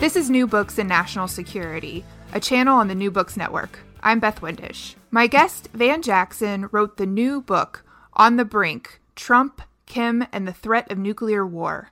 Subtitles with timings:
[0.00, 3.80] This is New Books in National Security, a channel on the New Books Network.
[4.02, 4.94] I'm Beth Windisch.
[5.10, 7.84] My guest, Van Jackson, wrote the new book,
[8.14, 11.90] On the Brink Trump, Kim, and the Threat of Nuclear War.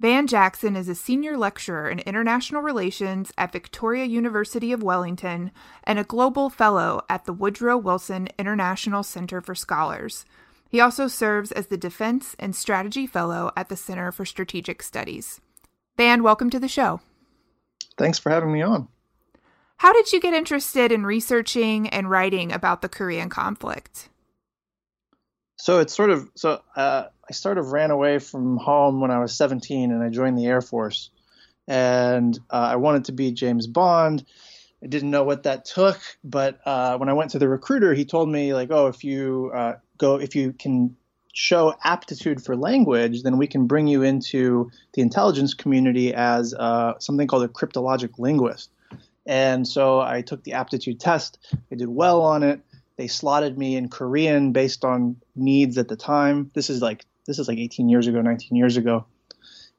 [0.00, 5.50] Van Jackson is a senior lecturer in international relations at Victoria University of Wellington
[5.84, 10.24] and a global fellow at the Woodrow Wilson International Center for Scholars.
[10.70, 15.42] He also serves as the Defense and Strategy Fellow at the Center for Strategic Studies.
[15.98, 17.02] Van, welcome to the show.
[18.00, 18.88] Thanks for having me on.
[19.76, 24.08] How did you get interested in researching and writing about the Korean conflict?
[25.58, 29.18] So it's sort of so uh, I sort of ran away from home when I
[29.18, 31.10] was 17 and I joined the Air Force,
[31.68, 34.24] and uh, I wanted to be James Bond.
[34.82, 38.06] I didn't know what that took, but uh, when I went to the recruiter, he
[38.06, 40.96] told me like, oh, if you uh, go, if you can
[41.32, 46.98] show aptitude for language, then we can bring you into the intelligence community as uh,
[46.98, 48.70] something called a cryptologic linguist.
[49.26, 51.38] And so I took the aptitude test.
[51.70, 52.60] I did well on it.
[52.96, 56.50] They slotted me in Korean based on needs at the time.
[56.54, 59.06] This is like this is like 18 years ago, 19 years ago,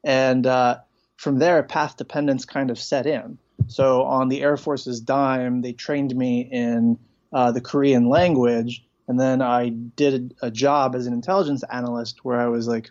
[0.02, 0.78] and uh,
[1.16, 3.38] from there, path dependence kind of set in.
[3.68, 6.98] So on the Air Force's dime, they trained me in
[7.32, 12.40] uh, the Korean language, and then I did a job as an intelligence analyst where
[12.40, 12.90] I was like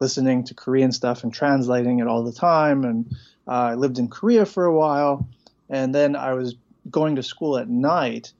[0.00, 2.84] listening to Korean stuff and translating it all the time.
[2.84, 3.10] And
[3.48, 5.28] uh, I lived in Korea for a while.
[5.68, 6.54] And then I was
[6.90, 8.32] going to school at night.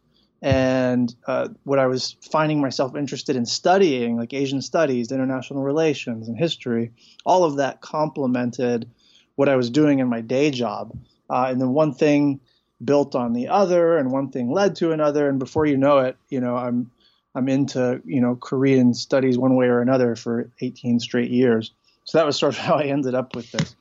[0.42, 6.28] And uh, what I was finding myself interested in studying, like Asian studies, international relations,
[6.28, 6.92] and history,
[7.24, 8.88] all of that complemented
[9.34, 10.96] what I was doing in my day job.
[11.28, 12.40] Uh, and then one thing
[12.84, 15.28] built on the other, and one thing led to another.
[15.28, 16.90] And before you know it, you know, I'm
[17.36, 21.72] I'm into you know Korean studies one way or another for 18 straight years.
[22.04, 23.76] So that was sort of how I ended up with this.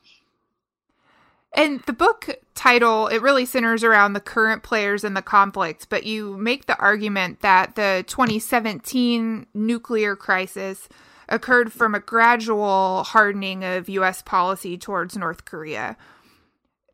[1.54, 6.04] And the book title, it really centers around the current players in the conflict, but
[6.04, 10.86] you make the argument that the 2017 nuclear crisis
[11.30, 14.20] occurred from a gradual hardening of U.S.
[14.20, 15.96] policy towards North Korea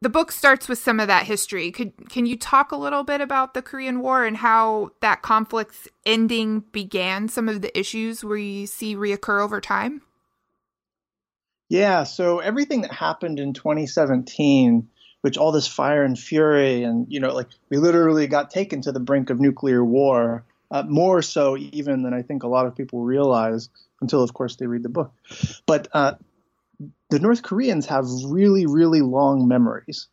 [0.03, 1.71] the book starts with some of that history.
[1.71, 5.87] Could can you talk a little bit about the Korean War and how that conflict's
[6.05, 7.29] ending began?
[7.29, 10.03] Some of the issues we see reoccur over time.
[11.69, 12.03] Yeah.
[12.03, 14.89] So everything that happened in 2017,
[15.21, 18.91] which all this fire and fury, and you know, like we literally got taken to
[18.91, 20.45] the brink of nuclear war.
[20.73, 23.69] Uh, more so even than I think a lot of people realize
[24.01, 25.13] until, of course, they read the book.
[25.67, 26.15] But uh,
[27.13, 30.09] the North Koreans have really, really long memories,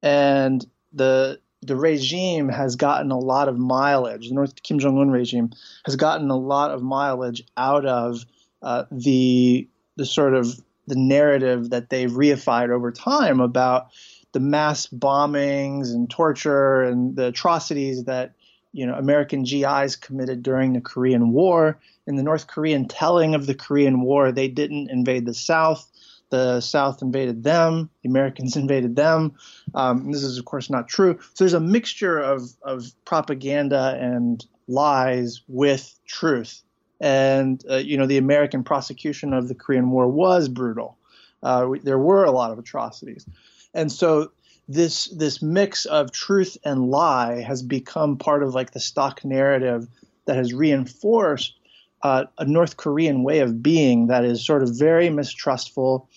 [0.00, 4.28] and the the regime has gotten a lot of mileage.
[4.28, 5.50] The North Kim Jong Un regime
[5.86, 8.24] has gotten a lot of mileage out of
[8.62, 13.88] uh, the the sort of the narrative that they've reified over time about
[14.30, 18.34] the mass bombings and torture and the atrocities that
[18.72, 21.80] you know American GIs committed during the Korean War.
[22.06, 25.89] In the North Korean telling of the Korean War, they didn't invade the South
[26.30, 29.34] the South invaded them, the Americans invaded them.
[29.74, 31.18] Um, this is, of course, not true.
[31.34, 36.62] So there's a mixture of, of propaganda and lies with truth
[37.00, 40.96] And, uh, you know, the American prosecution of the Korean War was brutal.
[41.42, 43.26] Uh, there were a lot of atrocities.
[43.74, 44.32] And so
[44.68, 49.88] this this mix of truth and lie has become part of like the stock narrative
[50.26, 51.54] that has reinforced
[52.02, 56.08] uh, a North Korean way of being that is sort of very mistrustful,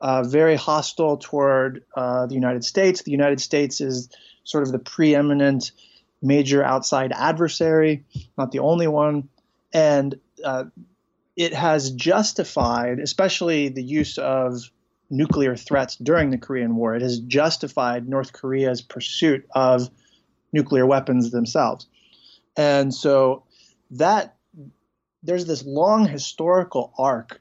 [0.00, 3.02] uh, very hostile toward uh, the United States.
[3.02, 4.08] The United States is
[4.44, 5.72] sort of the preeminent
[6.22, 8.04] major outside adversary,
[8.38, 9.28] not the only one,
[9.72, 10.64] and uh,
[11.36, 14.70] it has justified, especially the use of
[15.10, 16.94] nuclear threats during the Korean War.
[16.94, 19.90] It has justified North Korea's pursuit of
[20.52, 21.86] nuclear weapons themselves.
[22.56, 23.42] And so
[23.90, 24.33] that
[25.24, 27.40] there's this long historical arc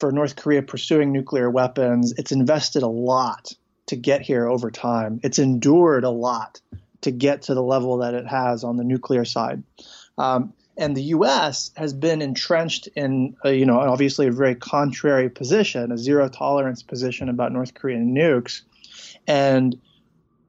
[0.00, 2.12] for North Korea pursuing nuclear weapons.
[2.18, 3.52] It's invested a lot
[3.86, 5.20] to get here over time.
[5.22, 6.60] It's endured a lot
[7.02, 9.62] to get to the level that it has on the nuclear side.
[10.18, 11.70] Um, and the U.S.
[11.76, 16.82] has been entrenched in, a, you know, obviously a very contrary position, a zero tolerance
[16.82, 18.62] position about North Korean nukes,
[19.26, 19.78] and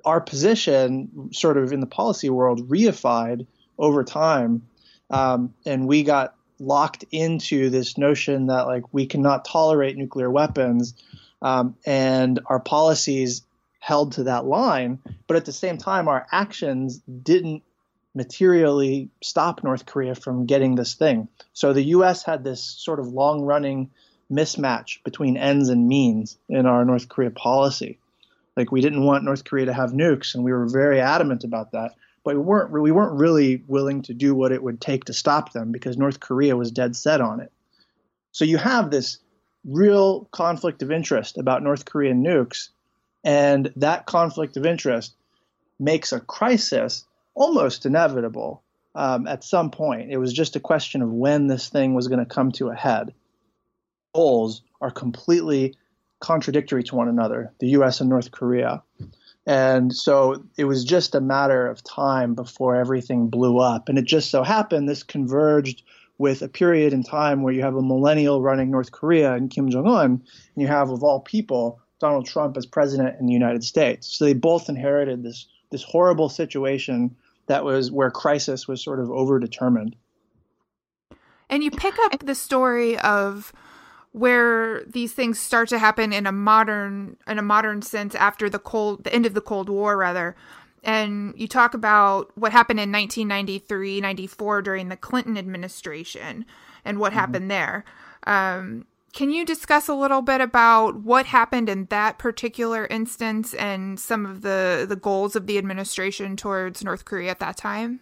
[0.06, 3.46] our position, sort of in the policy world, reified
[3.78, 4.64] over time,
[5.10, 10.94] um, and we got locked into this notion that like we cannot tolerate nuclear weapons,
[11.42, 13.44] um, and our policies
[13.80, 17.64] held to that line, but at the same time, our actions didn't
[18.16, 21.28] materially stop North Korea from getting this thing.
[21.52, 22.24] So the U.S.
[22.24, 23.90] had this sort of long running
[24.32, 28.00] mismatch between ends and means in our North Korea policy.
[28.56, 31.72] Like we didn't want North Korea to have nukes, and we were very adamant about
[31.72, 31.96] that.
[32.24, 35.52] But we weren't we weren't really willing to do what it would take to stop
[35.52, 37.52] them because North Korea was dead set on it.
[38.32, 39.20] So you have this
[39.66, 42.70] real conflict of interest about North Korean nukes,
[43.24, 45.16] and that conflict of interest
[45.80, 47.06] makes a crisis
[47.36, 48.64] almost inevitable
[48.96, 50.12] um, at some point.
[50.12, 52.76] It was just a question of when this thing was going to come to a
[52.76, 53.14] head.
[54.14, 55.76] Goals are completely
[56.20, 58.84] contradictory to one another, the US and North Korea.
[59.46, 63.90] And so it was just a matter of time before everything blew up.
[63.90, 65.84] And it just so happened this converged
[66.18, 69.70] with a period in time where you have a millennial running North Korea and Kim
[69.70, 70.22] Jong un, and
[70.56, 74.08] you have, of all people, Donald Trump as president in the United States.
[74.08, 77.16] So they both inherited this this horrible situation
[77.48, 79.94] that was where crisis was sort of overdetermined.
[81.50, 83.52] And you pick up the story of
[84.14, 88.60] where these things start to happen in a modern in a modern sense after the
[88.60, 90.36] cold the end of the Cold War rather.
[90.84, 96.46] And you talk about what happened in 1993, 94 during the Clinton administration
[96.84, 97.20] and what mm-hmm.
[97.20, 97.86] happened there.
[98.28, 104.00] Um, can you discuss a little bit about what happened in that particular instance and
[104.00, 108.02] some of the, the goals of the administration towards North Korea at that time?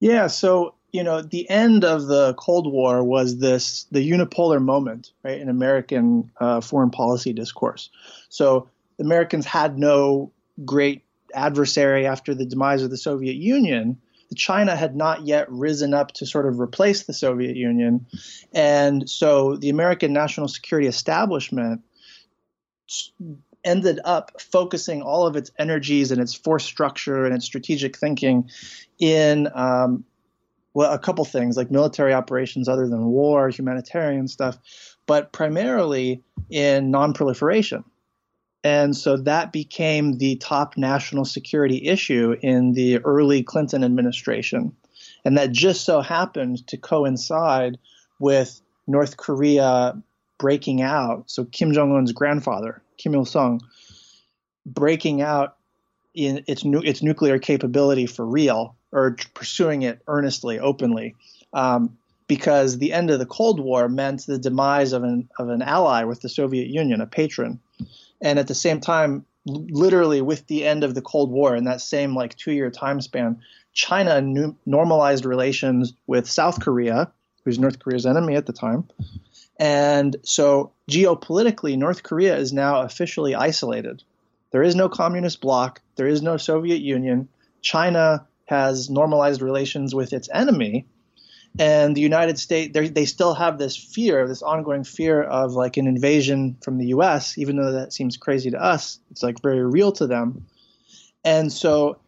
[0.00, 5.10] Yeah, so you know, the end of the Cold War was this the unipolar moment,
[5.24, 7.90] right, in American uh, foreign policy discourse.
[8.28, 8.68] So
[9.00, 10.30] Americans had no
[10.64, 11.02] great
[11.34, 13.98] adversary after the demise of the Soviet Union,
[14.36, 18.06] China had not yet risen up to sort of replace the Soviet Union.
[18.52, 21.82] And so the American national security establishment
[23.64, 28.50] ended up focusing all of its energies and its force structure and its strategic thinking
[28.98, 30.04] in um,
[30.74, 34.58] well, a couple things like military operations other than war, humanitarian stuff,
[35.06, 37.84] but primarily in nonproliferation.
[38.64, 44.74] And so that became the top national security issue in the early Clinton administration.
[45.24, 47.78] And that just so happened to coincide
[48.18, 50.02] with North Korea
[50.38, 51.30] breaking out.
[51.30, 53.60] So Kim Jong un's grandfather, Kim Il sung,
[54.66, 55.56] breaking out
[56.14, 61.14] in its, nu- its nuclear capability for real or pursuing it earnestly, openly.
[61.52, 65.60] Um, because the end of the Cold War meant the demise of an, of an
[65.60, 67.60] ally with the Soviet Union, a patron.
[68.22, 71.80] And at the same time literally with the end of the cold war in that
[71.80, 73.40] same like two year time span
[73.72, 77.12] china new, normalized relations with south korea
[77.44, 78.84] who's north korea's enemy at the time.
[79.58, 84.02] And so geopolitically north korea is now officially isolated.
[84.50, 85.80] There is no communist bloc.
[85.96, 87.28] There is no soviet union.
[87.60, 90.86] China has normalized relations with its enemy
[91.58, 95.86] and the United States they still have this fear, this ongoing fear of like an
[95.86, 97.38] invasion from the U.S.
[97.38, 100.46] Even though that seems crazy to us, it's like very real to them.
[101.24, 101.98] And so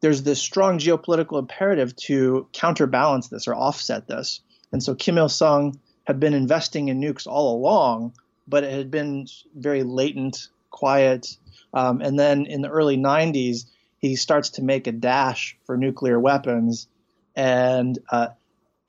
[0.00, 4.40] there's this strong geopolitical imperative to counterbalance this or offset this.
[4.72, 8.12] And so Kim Il Sung had been investing in nukes all along,
[8.48, 11.36] but it had been very latent, quiet.
[11.72, 13.66] Um, and then in the early 90s,
[13.98, 16.88] he starts to make a dash for nuclear weapons.
[17.34, 18.28] And uh,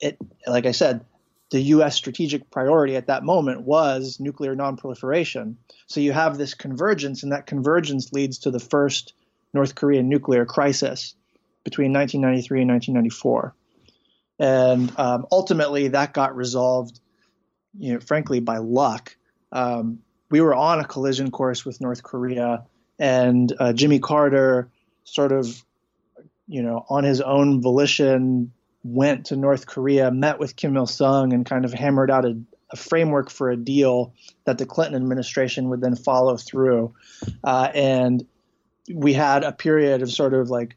[0.00, 1.04] it, like I said,
[1.50, 1.96] the U.S.
[1.96, 5.56] strategic priority at that moment was nuclear nonproliferation.
[5.86, 9.14] So you have this convergence, and that convergence leads to the first
[9.54, 11.14] North Korean nuclear crisis
[11.64, 13.54] between 1993 and 1994.
[14.38, 17.00] And um, ultimately, that got resolved,
[17.78, 19.16] you know, frankly, by luck.
[19.50, 20.00] Um,
[20.30, 22.64] we were on a collision course with North Korea,
[22.98, 24.68] and uh, Jimmy Carter
[25.14, 25.64] sort of,
[26.46, 28.52] you know, on his own volition,
[28.84, 32.38] went to North Korea, met with Kim Il sung, and kind of hammered out a,
[32.70, 36.94] a, framework for a deal that the Clinton administration would then follow through.
[37.42, 38.26] Uh, and
[38.92, 40.76] we had a period of sort of like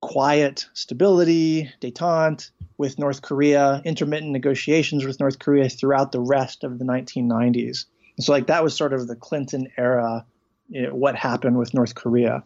[0.00, 6.78] quiet stability, detente with North Korea, intermittent negotiations with North Korea throughout the rest of
[6.78, 7.84] the 1990s.
[8.16, 10.24] And so, like, that was sort of the Clinton era,
[10.68, 12.42] you know, what happened with North Korea.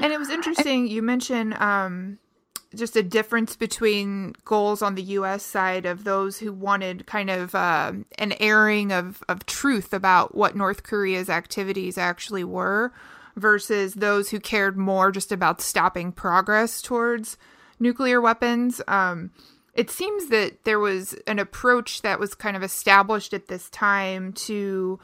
[0.00, 0.86] And it was interesting.
[0.86, 2.18] You mentioned um,
[2.74, 5.42] just a difference between goals on the U.S.
[5.42, 10.56] side of those who wanted kind of uh, an airing of, of truth about what
[10.56, 12.92] North Korea's activities actually were
[13.36, 17.36] versus those who cared more just about stopping progress towards
[17.78, 18.80] nuclear weapons.
[18.88, 19.30] Um,
[19.74, 24.32] it seems that there was an approach that was kind of established at this time
[24.34, 24.98] to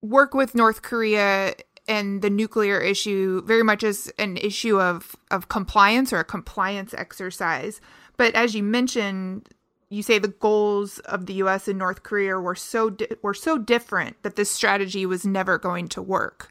[0.00, 1.54] work with North Korea
[1.88, 6.94] and the nuclear issue very much as an issue of of compliance or a compliance
[6.94, 7.80] exercise.
[8.16, 9.48] But as you mentioned,
[9.88, 11.68] you say the goals of the U.S.
[11.68, 15.88] and North Korea were so di- were so different that this strategy was never going
[15.88, 16.50] to work.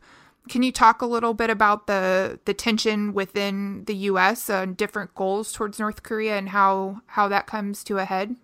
[0.50, 4.50] Can you talk a little bit about the the tension within the U.S.
[4.50, 8.36] and different goals towards North Korea and how how that comes to a head?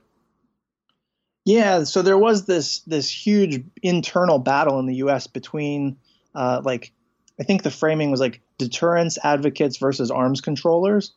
[1.45, 5.27] Yeah, so there was this this huge internal battle in the U.S.
[5.27, 5.97] between
[6.37, 6.93] uh, like
[7.39, 11.11] I think the framing was like deterrence advocates versus arms controllers,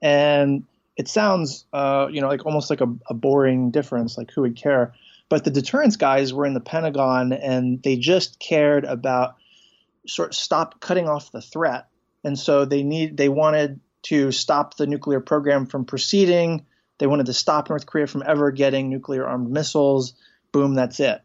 [0.00, 0.64] and
[0.96, 4.16] it sounds uh, you know like almost like a, a boring difference.
[4.16, 4.94] Like who would care?
[5.28, 9.36] But the deterrence guys were in the Pentagon, and they just cared about
[10.06, 11.88] sort of stop cutting off the threat,
[12.24, 16.64] and so they need they wanted to stop the nuclear program from proceeding.
[16.98, 20.14] They wanted to stop North Korea from ever getting nuclear armed missiles.
[20.50, 21.20] Boom, that's it.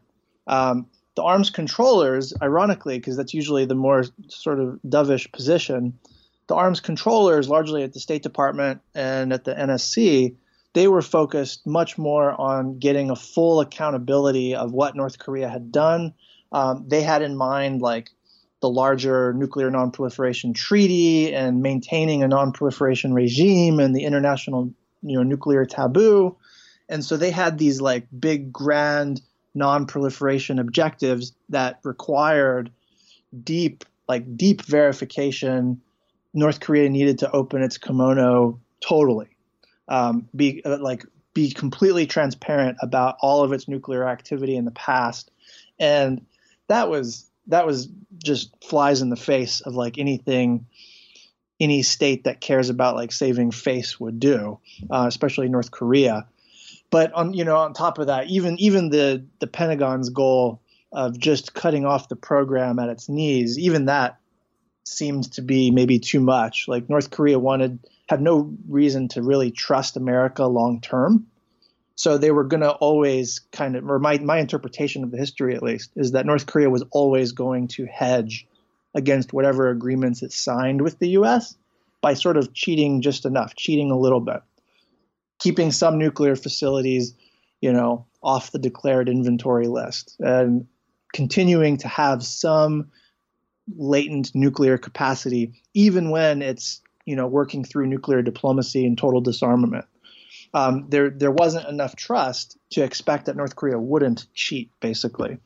[0.46, 0.86] Um,
[1.18, 5.98] the arms controllers, ironically, because that's usually the more sort of dovish position,
[6.46, 10.36] the arms controllers, largely at the State Department and at the NSC,
[10.74, 15.72] they were focused much more on getting a full accountability of what North Korea had
[15.72, 16.14] done.
[16.52, 18.10] Um, they had in mind like
[18.60, 24.72] the larger nuclear nonproliferation treaty and maintaining a nonproliferation regime and the international
[25.02, 26.36] you know nuclear taboo
[26.88, 29.20] and so they had these like big grand
[29.58, 32.70] non-proliferation objectives that required
[33.44, 35.80] deep like deep verification
[36.32, 39.28] north korea needed to open its kimono totally
[39.88, 44.70] um, be uh, like be completely transparent about all of its nuclear activity in the
[44.70, 45.30] past
[45.78, 46.24] and
[46.68, 47.88] that was that was
[48.22, 50.66] just flies in the face of like anything
[51.60, 54.58] any state that cares about like saving face would do,
[54.90, 56.26] uh, especially North Korea.
[56.90, 60.60] But on you know on top of that, even even the the Pentagon's goal
[60.92, 64.18] of just cutting off the program at its knees, even that
[64.84, 66.66] seemed to be maybe too much.
[66.66, 67.78] Like North Korea wanted
[68.08, 71.26] had no reason to really trust America long term.
[71.94, 75.54] So they were going to always kind of, or my, my interpretation of the history
[75.56, 78.46] at least, is that North Korea was always going to hedge
[78.94, 81.56] against whatever agreements it signed with the US
[82.00, 84.40] by sort of cheating just enough, cheating a little bit,
[85.38, 87.14] keeping some nuclear facilities,
[87.60, 90.66] you know, off the declared inventory list and
[91.12, 92.90] continuing to have some
[93.76, 99.84] latent nuclear capacity, even when it's, you know, working through nuclear diplomacy and total disarmament
[100.54, 105.38] um, there there wasn't enough trust to expect that North Korea wouldn't cheat, basically.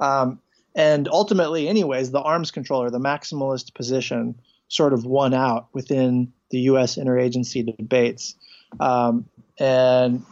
[0.00, 0.40] Um,
[0.74, 6.60] and ultimately, anyways, the arms controller, the maximalist position, sort of won out within the
[6.60, 6.96] U.S.
[6.96, 8.34] interagency debates.
[8.80, 9.26] Um,
[9.58, 10.24] and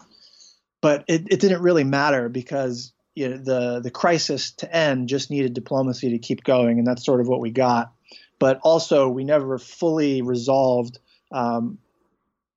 [0.80, 5.30] but it, it didn't really matter because you know, the the crisis to end just
[5.30, 7.92] needed diplomacy to keep going, and that's sort of what we got.
[8.38, 10.98] But also, we never fully resolved
[11.30, 11.78] um,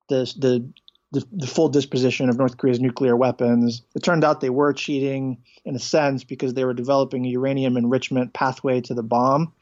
[0.08, 0.72] the the
[1.12, 3.82] the, the, full disposition of North Korea's nuclear weapons.
[3.94, 7.76] It turned out they were cheating in a sense because they were developing a uranium
[7.76, 9.52] enrichment pathway to the bomb.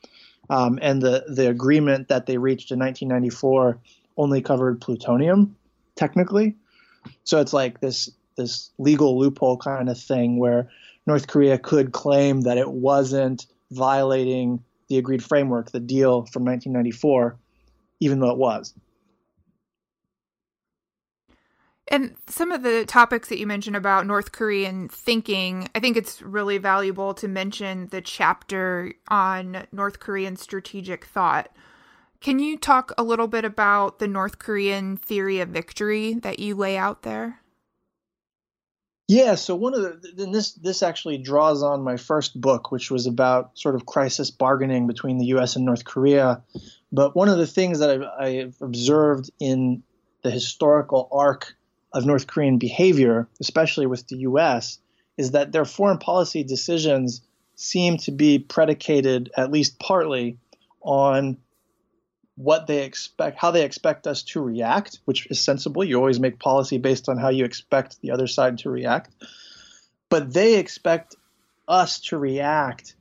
[0.48, 3.78] Um, and the, the agreement that they reached in 1994
[4.16, 5.56] only covered plutonium,
[5.96, 6.56] technically.
[7.24, 10.68] So it's like this this legal loophole kind of thing where
[11.06, 17.36] North Korea could claim that it wasn't violating the agreed framework, the deal from 1994,
[18.00, 18.74] even though it was.
[21.88, 26.22] And some of the topics that you mentioned about North Korean thinking, I think it's
[26.22, 31.54] really valuable to mention the chapter on North Korean strategic thought.
[32.24, 36.54] Can you talk a little bit about the North Korean theory of victory that you
[36.54, 37.42] lay out there?
[39.08, 43.06] Yeah, so one of the this this actually draws on my first book, which was
[43.06, 45.54] about sort of crisis bargaining between the U.S.
[45.54, 46.42] and North Korea.
[46.90, 49.82] But one of the things that I've, I've observed in
[50.22, 51.54] the historical arc
[51.92, 54.78] of North Korean behavior, especially with the U.S.,
[55.18, 57.20] is that their foreign policy decisions
[57.54, 60.38] seem to be predicated, at least partly,
[60.80, 61.36] on
[62.36, 65.84] what they expect, how they expect us to react, which is sensible.
[65.84, 69.10] You always make policy based on how you expect the other side to react.
[70.08, 71.14] But they expect
[71.68, 72.94] us to react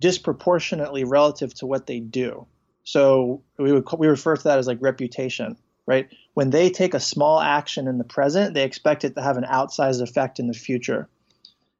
[0.00, 2.46] disproportionately relative to what they do.
[2.84, 6.08] So we would we refer to that as like reputation, right?
[6.34, 9.44] When they take a small action in the present, they expect it to have an
[9.44, 11.08] outsized effect in the future.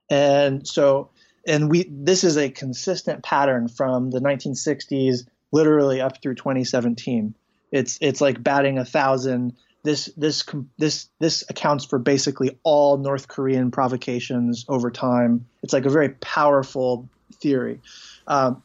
[0.09, 1.11] And so
[1.47, 7.35] and we this is a consistent pattern from the 1960s literally up through 2017.
[7.71, 9.55] It's it's like batting a thousand.
[9.85, 10.45] This this
[10.79, 15.47] this this accounts for basically all North Korean provocations over time.
[15.63, 17.09] It's like a very powerful
[17.41, 17.81] theory,
[18.27, 18.63] um,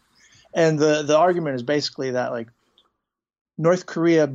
[0.54, 2.50] and the the argument is basically that like
[3.58, 4.34] North Korea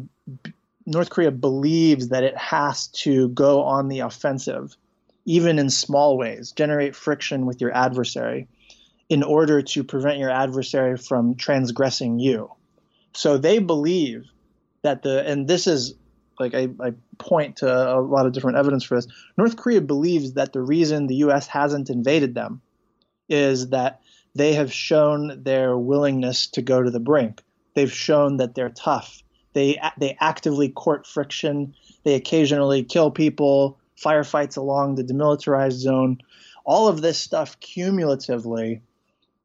[0.87, 4.77] North Korea believes that it has to go on the offensive,
[5.25, 8.49] even in small ways, generate friction with your adversary
[9.09, 12.51] in order to prevent your adversary from transgressing you.
[13.13, 14.25] So they believe
[14.83, 15.95] that the, and this is
[16.39, 19.07] like I, I, point to a lot of different evidence for this.
[19.37, 21.47] North Korea believes that the reason the U.S.
[21.47, 22.61] hasn't invaded them
[23.29, 24.01] is that
[24.35, 27.43] they have shown their willingness to go to the brink.
[27.75, 29.23] They've shown that they're tough.
[29.53, 31.75] They they actively court friction.
[32.03, 36.19] They occasionally kill people, firefights along the demilitarized zone.
[36.65, 38.83] All of this stuff cumulatively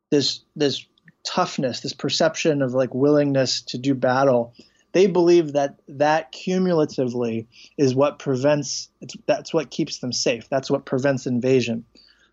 [0.10, 0.86] this this
[1.24, 4.54] toughness, this perception of like willingness to do battle,
[4.92, 8.90] they believe that that cumulatively is what prevents
[9.26, 10.50] that's what keeps them safe.
[10.50, 11.86] That's what prevents invasion.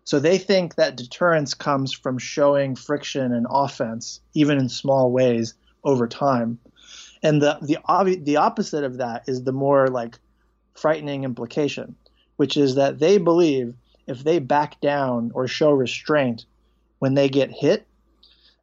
[0.03, 5.53] So they think that deterrence comes from showing friction and offense, even in small ways,
[5.83, 6.59] over time.
[7.21, 10.17] And the the obvi- the opposite of that is the more like
[10.75, 11.95] frightening implication,
[12.37, 13.75] which is that they believe
[14.07, 16.45] if they back down or show restraint
[16.99, 17.85] when they get hit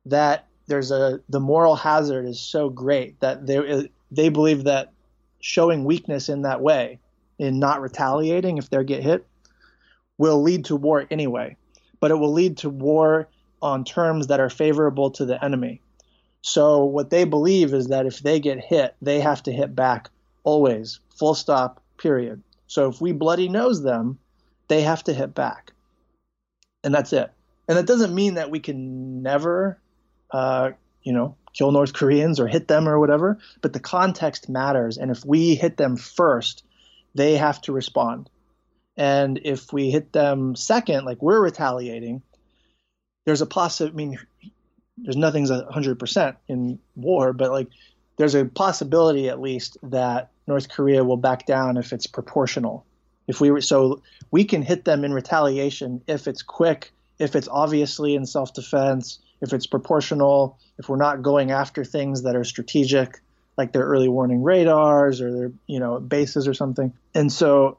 [0.06, 4.92] that there's a the moral hazard is so great that they they believe that
[5.40, 6.98] showing weakness in that way
[7.38, 9.26] in not retaliating if they get hit
[10.16, 11.56] will lead to war anyway.
[12.00, 13.28] But it will lead to war
[13.60, 15.80] on terms that are favorable to the enemy.
[16.42, 20.10] So what they believe is that if they get hit they have to hit back
[20.44, 22.42] always full stop period.
[22.66, 24.18] So if we bloody nose them
[24.68, 25.72] they have to hit back.
[26.82, 27.33] And that's it
[27.68, 29.79] and that doesn't mean that we can never,
[30.31, 30.72] uh,
[31.03, 33.38] you know, kill North Koreans or hit them or whatever.
[33.62, 36.64] But the context matters, and if we hit them first,
[37.14, 38.29] they have to respond.
[38.96, 42.22] And if we hit them second, like we're retaliating,
[43.24, 43.92] there's a possible.
[43.92, 44.18] I mean,
[44.98, 47.68] there's nothing's hundred percent in war, but like
[48.16, 52.85] there's a possibility at least that North Korea will back down if it's proportional.
[53.27, 58.14] If we so we can hit them in retaliation if it's quick if it's obviously
[58.14, 63.20] in self defense, if it's proportional, if we're not going after things that are strategic,
[63.57, 66.92] like their early warning radars or their you know bases or something.
[67.14, 67.79] And so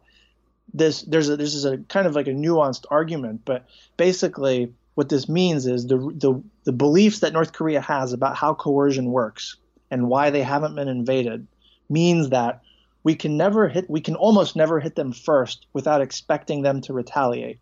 [0.73, 3.65] this there's a, this is a kind of like a nuanced argument, but
[3.97, 8.53] basically what this means is the the the beliefs that North Korea has about how
[8.53, 9.57] coercion works
[9.91, 11.47] and why they haven't been invaded
[11.89, 12.61] means that
[13.03, 16.93] we can never hit we can almost never hit them first without expecting them to
[16.93, 17.59] retaliate.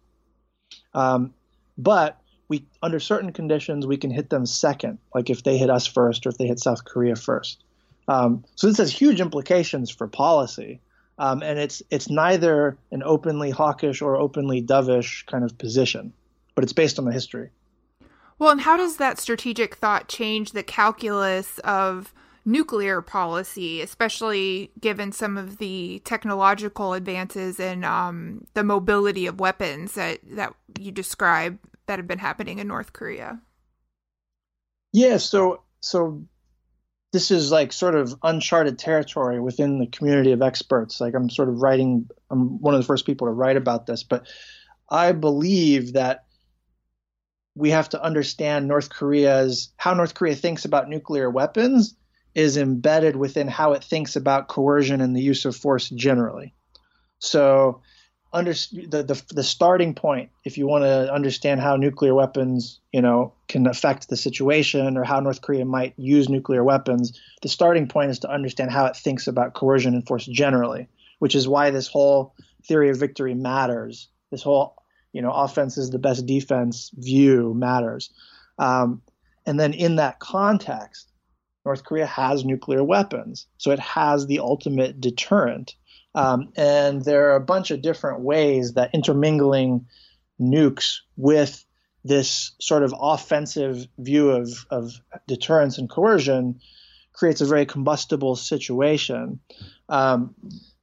[0.94, 1.34] Um,
[1.78, 5.88] but we under certain conditions we can hit them second, like if they hit us
[5.88, 7.64] first or if they hit South Korea first.
[8.08, 10.82] Um, so this has huge implications for policy,
[11.18, 16.14] um, and it's it's neither an openly hawkish or openly dovish kind of position,
[16.56, 17.50] but it's based on the history.
[18.40, 22.14] Well, and how does that strategic thought change the calculus of
[22.45, 29.93] nuclear policy, especially given some of the technological advances and um, the mobility of weapons
[29.93, 33.39] that, that you describe that have been happening in North Korea?
[34.91, 36.23] Yeah, so so
[37.12, 40.99] this is like sort of uncharted territory within the community of experts.
[40.99, 44.03] Like I'm sort of writing, I'm one of the first people to write about this,
[44.03, 44.27] but
[44.89, 46.25] I believe that
[47.56, 51.95] we have to understand North Korea's how North Korea thinks about nuclear weapons
[52.36, 56.54] is embedded within how it thinks about coercion and the use of force generally.
[57.19, 57.82] So,
[58.32, 63.02] under the, the the starting point, if you want to understand how nuclear weapons, you
[63.02, 67.88] know, can affect the situation or how North Korea might use nuclear weapons, the starting
[67.88, 71.69] point is to understand how it thinks about coercion and force generally, which is why
[71.69, 72.34] this whole
[72.65, 74.10] theory of victory matters.
[74.32, 74.76] This whole,
[75.12, 78.10] you know, offense is the best defense view matters.
[78.58, 79.04] Um,
[79.46, 81.12] and then in that context,
[81.65, 85.76] North Korea has nuclear weapons, so it has the ultimate deterrent.
[86.15, 89.88] Um, and there are a bunch of different ways that intermingling
[90.39, 91.65] nukes with
[92.04, 94.91] this sort of offensive view of, of
[95.28, 96.60] deterrence and coercion
[97.13, 99.39] creates a very combustible situation.
[99.88, 100.36] Um,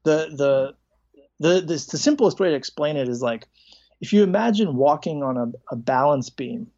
[0.05, 0.75] the, the,
[1.39, 3.47] the, the, the simplest way to explain it is like
[4.01, 6.69] if you imagine walking on a, a balance beam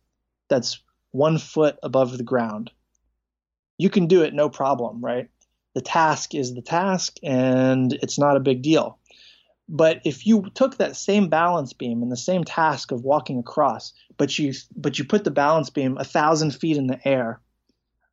[0.49, 0.81] that's
[1.13, 2.71] one foot above the ground,
[3.83, 5.29] you can do it no problem, right?
[5.75, 8.99] The task is the task and it's not a big deal.
[9.69, 13.93] But if you took that same balance beam and the same task of walking across,
[14.19, 17.41] but you but you put the balance beam a thousand feet in the air,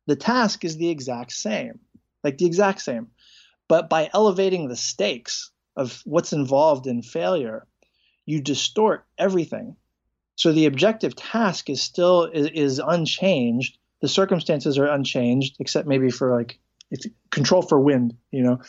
[0.06, 1.78] the task is the exact same,
[2.24, 3.08] like the exact same.
[3.68, 7.66] But by elevating the stakes of what's involved in failure,
[8.26, 9.76] you distort everything.
[10.34, 13.76] So the objective task is still is, is unchanged.
[14.00, 16.58] The circumstances are unchanged, except maybe for like
[17.30, 18.60] control for wind, you know.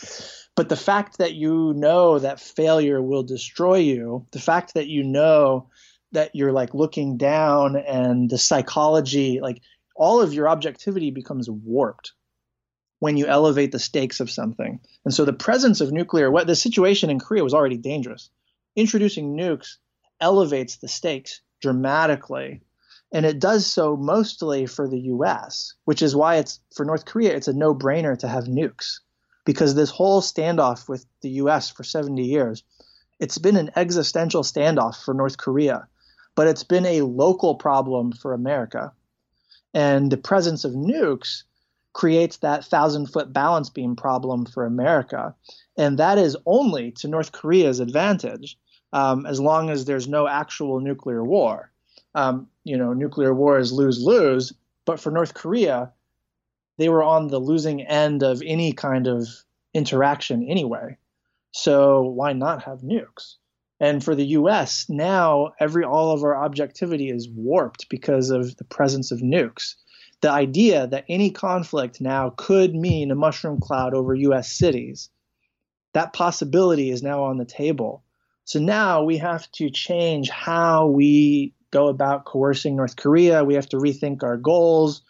[0.56, 5.04] But the fact that you know that failure will destroy you, the fact that you
[5.04, 5.70] know
[6.12, 9.62] that you're like looking down and the psychology, like
[9.96, 12.14] all of your objectivity becomes warped
[13.00, 14.80] when you elevate the stakes of something.
[15.06, 18.30] And so the presence of nuclear, what the situation in Korea was already dangerous.
[18.76, 19.78] Introducing nukes
[20.20, 22.62] elevates the stakes dramatically.
[23.12, 27.36] And it does so mostly for the US, which is why it's for North Korea,
[27.36, 29.00] it's a no brainer to have nukes.
[29.44, 32.64] Because this whole standoff with the US for 70 years,
[33.20, 35.88] it's been an existential standoff for North Korea,
[36.36, 38.94] but it's been a local problem for America.
[39.74, 41.44] And the presence of nukes
[41.94, 45.36] creates that thousand foot balance beam problem for America.
[45.78, 48.58] And that is only to North Korea's advantage
[48.94, 51.71] um, as long as there's no actual nuclear war.
[52.14, 54.54] Um, you know, nuclear war is lose lose.
[54.86, 55.94] But for North Korea,
[56.78, 59.28] they were on the losing end of any kind of
[59.74, 60.98] interaction anyway.
[61.52, 63.36] So why not have nukes?
[63.80, 64.88] And for the U.S.
[64.90, 69.76] now, every all of our objectivity is warped because of the presence of nukes.
[70.22, 74.52] The idea that any conflict now could mean a mushroom cloud over U.S.
[74.52, 75.10] cities,
[75.94, 78.04] that possibility is now on the table.
[78.44, 83.44] So now we have to change how we go about coercing North Korea.
[83.44, 85.02] We have to rethink our goals,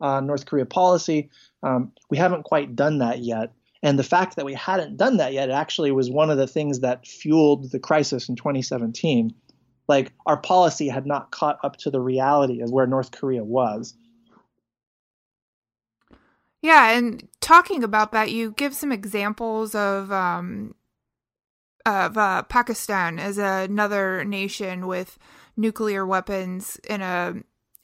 [0.00, 1.30] uh, North Korea policy.
[1.62, 3.52] Um, we haven't quite done that yet.
[3.82, 6.80] And the fact that we hadn't done that yet actually was one of the things
[6.80, 9.34] that fueled the crisis in 2017.
[9.88, 13.94] Like our policy had not caught up to the reality of where North Korea was.
[16.62, 20.76] Yeah, and talking about that, you give some examples of um,
[21.84, 25.18] of uh, Pakistan as another nation with
[25.56, 27.34] nuclear weapons in a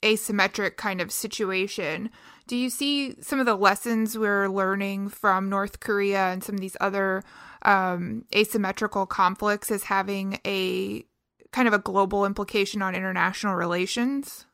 [0.02, 2.10] asymmetric kind of situation.
[2.46, 6.60] Do you see some of the lessons we're learning from North Korea and some of
[6.60, 7.22] these other
[7.62, 11.04] um, asymmetrical conflicts as having a
[11.52, 14.46] kind of a global implication on international relations?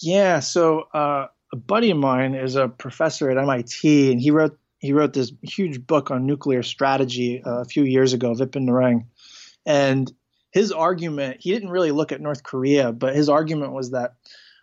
[0.00, 4.58] Yeah, so uh, a buddy of mine is a professor at MIT, and he wrote
[4.78, 9.06] he wrote this huge book on nuclear strategy uh, a few years ago, Vipin Narang.
[9.64, 10.12] And
[10.56, 14.14] his argument, he didn't really look at North Korea, but his argument was that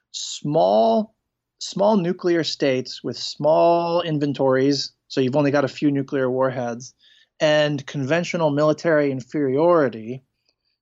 [0.10, 1.14] small
[1.60, 6.96] small nuclear states with small inventories, so you've only got a few nuclear warheads,
[7.40, 10.24] and conventional military inferiority,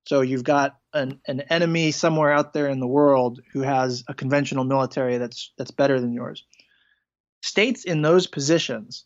[0.08, 4.14] so you've got an, an enemy somewhere out there in the world who has a
[4.14, 6.46] conventional military that's that's better than yours.
[7.42, 9.04] States in those positions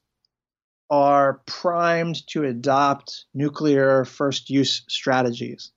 [0.88, 5.72] are primed to adopt nuclear first use strategies,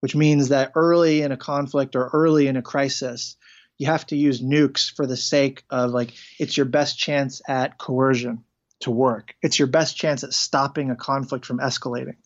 [0.00, 3.36] which means that early in a conflict or early in a crisis,
[3.78, 7.78] you have to use nukes for the sake of like it's your best chance at
[7.78, 8.44] coercion
[8.80, 9.34] to work.
[9.42, 12.16] It's your best chance at stopping a conflict from escalating.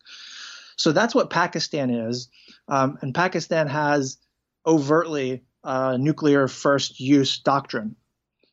[0.77, 2.29] So that's what Pakistan is.
[2.69, 4.19] Um, and Pakistan has
[4.67, 7.97] overtly uh, nuclear first use doctrine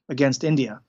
[0.09, 0.81] against India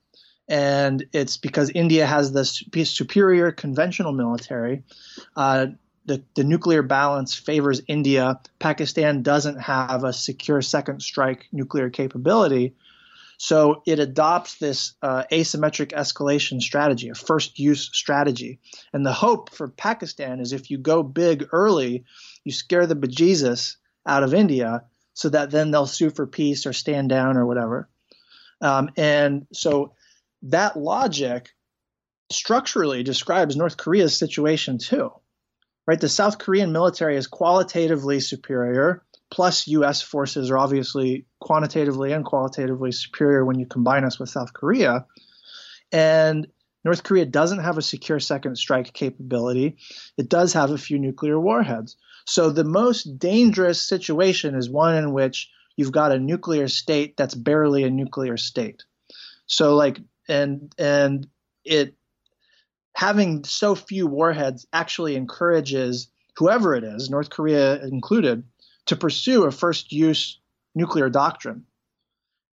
[0.51, 4.83] and it's because India has this superior conventional military.
[5.33, 5.67] Uh,
[6.05, 8.39] the, the nuclear balance favors India.
[8.59, 12.75] Pakistan doesn't have a secure second strike nuclear capability.
[13.37, 18.59] So it adopts this uh, asymmetric escalation strategy, a first use strategy.
[18.93, 22.03] And the hope for Pakistan is if you go big early,
[22.43, 24.83] you scare the bejesus out of India
[25.13, 27.89] so that then they'll sue for peace or stand down or whatever.
[28.61, 29.93] Um, and so
[30.43, 31.49] that logic
[32.31, 35.11] structurally describes North Korea's situation too.
[35.87, 35.99] Right?
[35.99, 42.91] The South Korean military is qualitatively superior plus US forces are obviously quantitatively and qualitatively
[42.91, 45.05] superior when you combine us with South Korea.
[45.91, 46.47] And
[46.83, 49.77] North Korea doesn't have a secure second strike capability.
[50.17, 51.95] It does have a few nuclear warheads.
[52.25, 57.35] So the most dangerous situation is one in which you've got a nuclear state that's
[57.35, 58.83] barely a nuclear state.
[59.47, 61.27] So like and and
[61.63, 61.95] it
[62.93, 68.43] having so few warheads actually encourages whoever it is, North Korea included,
[68.87, 70.39] to pursue a first use
[70.75, 71.65] nuclear doctrine.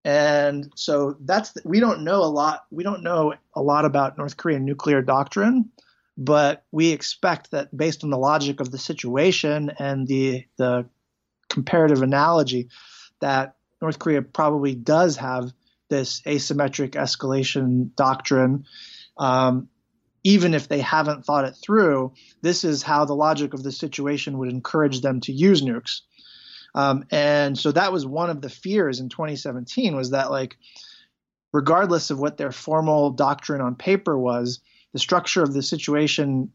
[0.03, 2.63] And so that's we don't know a lot.
[2.71, 5.69] We don't know a lot about North Korean nuclear doctrine,
[6.17, 10.87] but we expect that based on the logic of the situation and the the
[11.49, 12.69] comparative analogy,
[13.19, 15.51] that North Korea probably does have
[15.89, 18.65] this asymmetric escalation doctrine.
[19.17, 19.69] Um,
[20.27, 22.11] even if they haven't thought it through,
[22.41, 26.01] this is how the logic of the situation would encourage them to use nukes.
[26.75, 30.57] Um, and so that was one of the fears in 2017 was that like,
[31.53, 34.59] regardless of what their formal doctrine on paper was,
[34.91, 36.51] the structure of the situation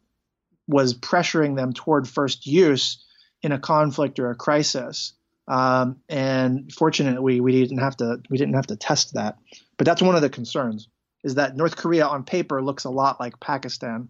[0.68, 3.02] was pressuring them toward first use
[3.40, 5.14] in a conflict or a crisis.
[5.48, 9.38] Um, and fortunately, we didn't have to we didn't have to test that.
[9.78, 10.88] But that's one of the concerns
[11.24, 14.08] is that North Korea on paper looks a lot like Pakistan,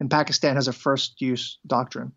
[0.00, 2.12] and Pakistan has a first use doctrine.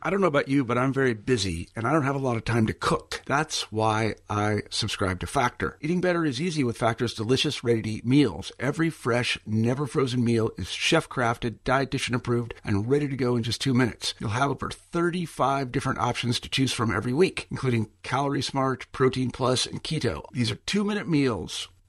[0.00, 2.36] I don't know about you, but I'm very busy and I don't have a lot
[2.36, 3.20] of time to cook.
[3.26, 5.76] That's why I subscribe to Factor.
[5.80, 8.52] Eating better is easy with Factor's delicious, ready to eat meals.
[8.60, 13.42] Every fresh, never frozen meal is chef crafted, dietitian approved, and ready to go in
[13.42, 14.14] just two minutes.
[14.20, 19.32] You'll have over 35 different options to choose from every week, including Calorie Smart, Protein
[19.32, 20.22] Plus, and Keto.
[20.30, 21.66] These are two minute meals.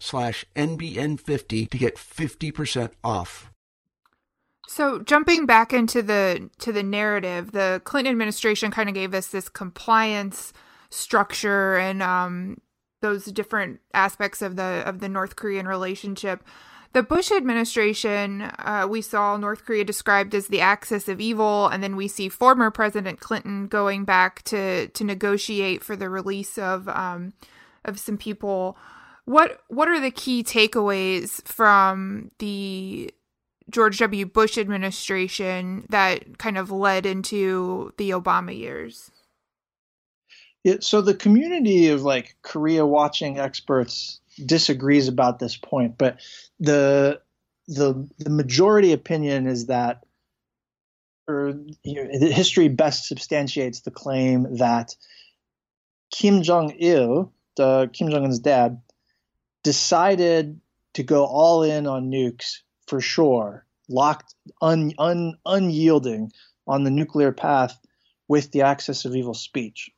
[0.00, 3.50] slash NBN50 to get 50% off.
[4.68, 9.28] So jumping back into the to the narrative, the Clinton administration kind of gave us
[9.28, 10.52] this compliance
[10.90, 12.60] structure and um,
[13.00, 16.42] those different aspects of the of the North Korean relationship.
[16.92, 21.82] The Bush administration, uh, we saw North Korea described as the axis of evil, and
[21.82, 26.88] then we see former President Clinton going back to to negotiate for the release of
[26.88, 27.34] um,
[27.84, 28.76] of some people
[29.26, 33.12] what what are the key takeaways from the
[33.68, 34.24] George W.
[34.24, 39.10] Bush administration that kind of led into the Obama years?
[40.64, 46.20] Yeah, so the community of like Korea watching experts disagrees about this point, but
[46.58, 47.20] the
[47.68, 50.04] the the majority opinion is that
[51.28, 54.94] or you know, the history best substantiates the claim that
[56.12, 58.80] Kim Jong Il, the Kim Jong Un's dad,
[59.66, 60.60] decided
[60.94, 66.30] to go all in on nukes for sure, locked, un, un, unyielding
[66.68, 67.76] on the nuclear path
[68.28, 69.90] with the axis of evil speech.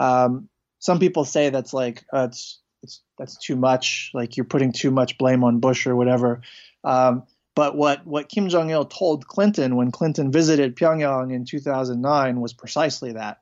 [0.00, 0.48] Um,
[0.80, 4.90] some people say that's like uh, it's, it's that's too much, like you're putting too
[4.90, 6.40] much blame on Bush or whatever.
[6.82, 7.22] Um,
[7.54, 12.54] but what what Kim Jong Il told Clinton when Clinton visited Pyongyang in 2009 was
[12.54, 13.38] precisely that.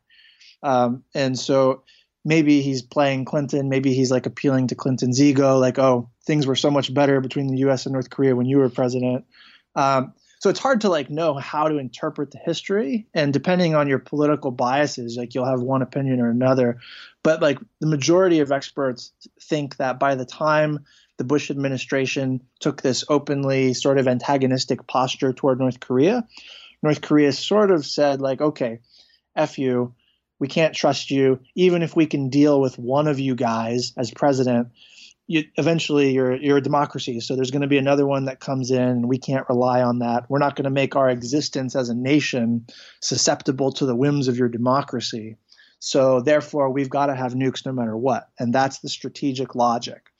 [0.62, 1.84] Um, and so
[2.24, 3.68] maybe he's playing Clinton.
[3.68, 7.48] Maybe he's like appealing to Clinton's ego, like, oh, things were so much better between
[7.48, 7.86] the U.S.
[7.86, 9.24] and North Korea when you were president.
[9.76, 13.88] Um, so it's hard to like know how to interpret the history, and depending on
[13.88, 16.80] your political biases, like you'll have one opinion or another.
[17.22, 20.84] But like the majority of experts think that by the time
[21.16, 26.26] the Bush administration took this openly sort of antagonistic posture toward North Korea,
[26.82, 28.80] North Korea sort of said like, okay,
[29.34, 29.94] f you
[30.38, 34.10] we can't trust you, even if we can deal with one of you guys as
[34.10, 34.68] president.
[35.26, 38.70] you, eventually you're you're a democracy, so there's going to be another one that comes
[38.70, 40.24] in, and we can't rely on that.
[40.28, 42.66] We're not going to make our existence as a nation
[43.00, 45.36] susceptible to the whims of your democracy.
[45.78, 50.10] So therefore, we've got to have nukes no matter what, and that's the strategic logic.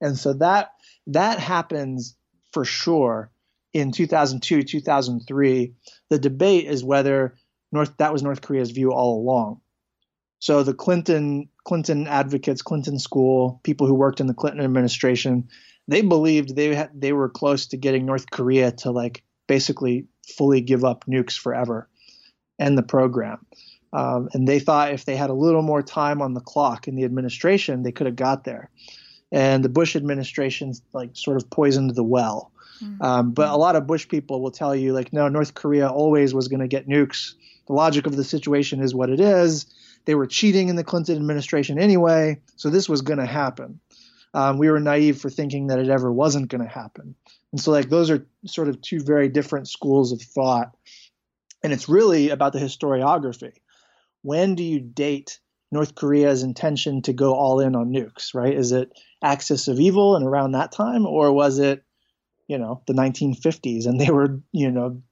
[0.00, 0.72] And so that
[1.06, 2.16] that happens
[2.52, 3.30] for sure
[3.72, 5.74] in 2002, 2003.
[6.08, 7.36] The debate is whether
[7.72, 9.60] North that was North Korea's view all along.
[10.38, 15.48] So the Clinton Clinton advocates, Clinton school, people who worked in the Clinton administration,
[15.86, 20.06] they believed they had they were close to getting North Korea to like basically
[20.36, 21.88] fully give up nukes forever,
[22.58, 23.44] end the program.
[23.92, 26.94] Um, and they thought if they had a little more time on the clock in
[26.94, 28.70] the administration, they could have got there.
[29.32, 32.52] And the Bush administration like sort of poisoned the well.
[32.82, 33.02] Mm-hmm.
[33.02, 36.32] Um, but a lot of Bush people will tell you like, no, North Korea always
[36.32, 37.34] was going to get nukes.
[37.66, 39.66] The logic of the situation is what it is
[40.04, 43.80] they were cheating in the Clinton administration anyway, so this was going to happen.
[44.32, 47.14] Um, we were naive for thinking that it ever wasn't going to happen.
[47.52, 50.76] And so, like, those are sort of two very different schools of thought.
[51.62, 53.52] And it's really about the historiography.
[54.22, 55.40] When do you date
[55.72, 58.54] North Korea's intention to go all in on nukes, right?
[58.54, 58.92] Is it
[59.22, 61.82] axis of evil and around that time, or was it,
[62.46, 65.02] you know, the 1950s and they were, you know,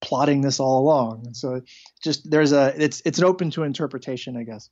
[0.00, 1.26] plotting this all along.
[1.26, 1.60] And so
[2.02, 4.70] just there's a it's it's an open to interpretation, I guess.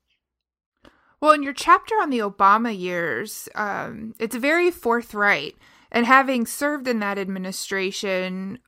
[1.21, 5.57] Well, in your chapter on the Obama years, um, it's very forthright.
[5.91, 8.59] And having served in that administration,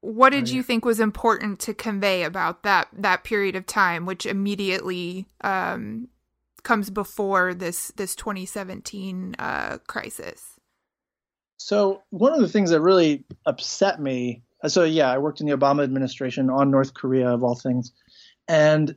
[0.00, 4.24] what did you think was important to convey about that that period of time, which
[4.24, 6.08] immediately um,
[6.62, 10.56] comes before this this 2017 uh, crisis?
[11.56, 15.56] So one of the things that really upset me so yeah, I worked in the
[15.56, 17.92] Obama administration on North Korea of all things,
[18.48, 18.96] and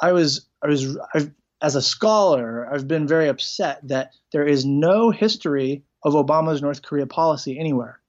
[0.00, 4.64] I was I was I've, as a scholar I've been very upset that there is
[4.64, 8.00] no history of Obama's North Korea policy anywhere.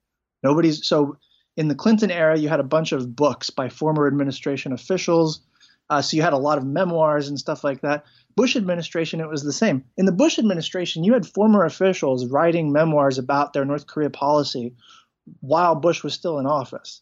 [0.42, 1.18] Nobody's so
[1.56, 5.42] in the Clinton era you had a bunch of books by former administration officials,
[5.90, 8.06] uh, so you had a lot of memoirs and stuff like that.
[8.36, 9.84] Bush administration, it was the same.
[9.96, 14.74] In the Bush administration, you had former officials writing memoirs about their North Korea policy
[15.40, 17.02] while Bush was still in office.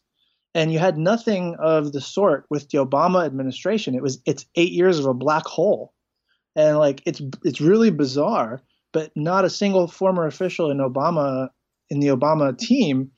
[0.54, 3.94] And you had nothing of the sort with the Obama administration.
[3.94, 5.94] It was it's eight years of a black hole.
[6.54, 8.60] And like it's it's really bizarre,
[8.92, 11.48] but not a single former official in Obama
[11.88, 13.12] in the Obama team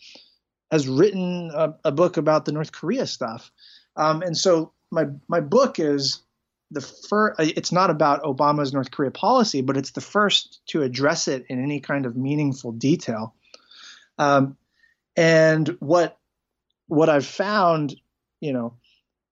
[0.70, 3.50] has written a, a book about the North Korea stuff.
[3.96, 6.22] Um, and so my my book is
[6.70, 7.40] the first.
[7.40, 11.62] It's not about Obama's North Korea policy, but it's the first to address it in
[11.62, 13.34] any kind of meaningful detail.
[14.18, 14.56] Um,
[15.16, 16.18] and what
[16.86, 17.96] what I've found,
[18.40, 18.74] you know,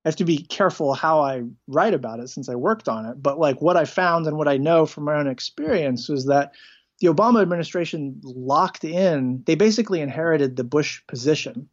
[0.05, 3.23] I have to be careful how I write about it since I worked on it.
[3.23, 6.53] But like what I found and what I know from my own experience was that
[7.01, 11.69] the Obama administration locked in, they basically inherited the Bush position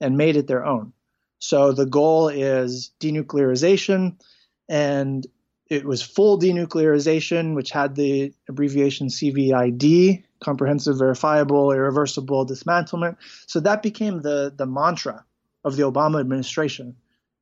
[0.00, 0.92] and made it their own.
[1.40, 4.20] So the goal is denuclearization,
[4.68, 5.26] and
[5.70, 13.16] it was full denuclearization, which had the abbreviation CVID, comprehensive, verifiable, irreversible dismantlement.
[13.46, 15.24] So that became the the mantra
[15.64, 16.96] of the Obama administration.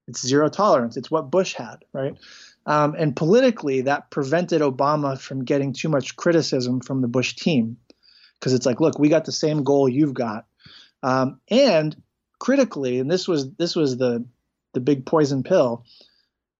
[0.08, 0.96] It's zero tolerance.
[0.96, 2.16] It's what Bush had, right?
[2.64, 7.76] Um, and politically, that prevented Obama from getting too much criticism from the Bush team,
[8.38, 10.46] because it's like, look, we got the same goal you've got,
[11.02, 11.96] um, and
[12.38, 14.24] critically, and this was this was the
[14.72, 15.84] the big poison pill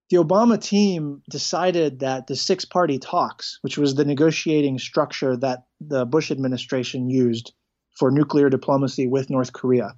[0.09, 5.65] the Obama team decided that the six party talks, which was the negotiating structure that
[5.81, 7.53] the Bush administration used
[7.97, 9.95] for nuclear diplomacy with North Korea,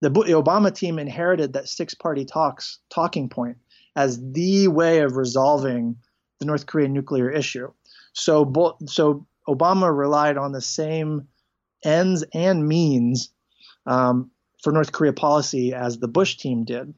[0.00, 3.58] the, Obama team inherited that six party talks talking point
[3.96, 5.96] as the way of resolving
[6.38, 7.70] the North Korean nuclear issue.
[8.12, 11.28] So, so Obama relied on the same
[11.84, 13.30] ends and means
[13.86, 14.30] um,
[14.62, 16.94] for North Korea policy as the Bush team did.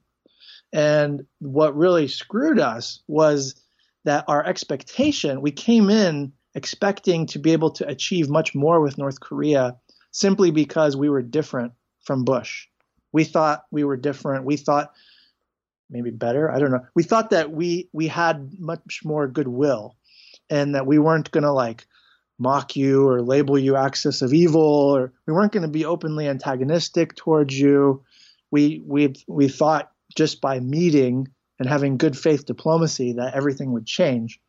[0.73, 3.55] And what really screwed us was
[4.05, 8.99] that our expectation, we came in expecting to be able to achieve much more with
[8.99, 9.77] North Korea
[10.11, 12.67] simply because we were different from Bush.
[13.13, 14.45] We thought we were different.
[14.45, 14.93] We thought
[15.91, 16.87] maybe better, I don't know.
[16.95, 19.97] We thought that we we had much more goodwill
[20.49, 21.87] and that we weren't going to like
[22.39, 26.27] mock you or label you axis of evil or we weren't going to be openly
[26.27, 28.03] antagonistic towards you.
[28.51, 33.87] We we we thought just by meeting and having good faith diplomacy that everything would
[33.87, 34.41] change.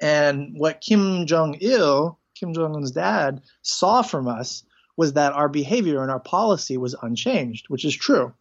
[0.00, 4.64] And what Kim Jong il, Kim Jong un's dad, saw from us
[4.96, 8.34] was that our behavior and our policy was unchanged, which is true.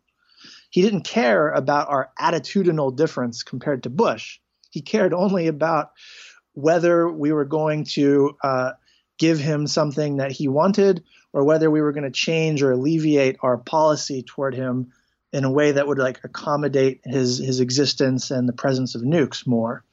[0.69, 4.39] He didn't care about our attitudinal difference compared to Bush.
[4.71, 5.91] He cared only about
[6.53, 8.71] whether we were going to uh,
[9.17, 11.03] give him something that he wanted
[11.33, 14.91] or whether we were going to change or alleviate our policy toward him
[15.31, 19.45] in a way that would like accommodate his his existence and the presence of nukes
[19.45, 19.83] more.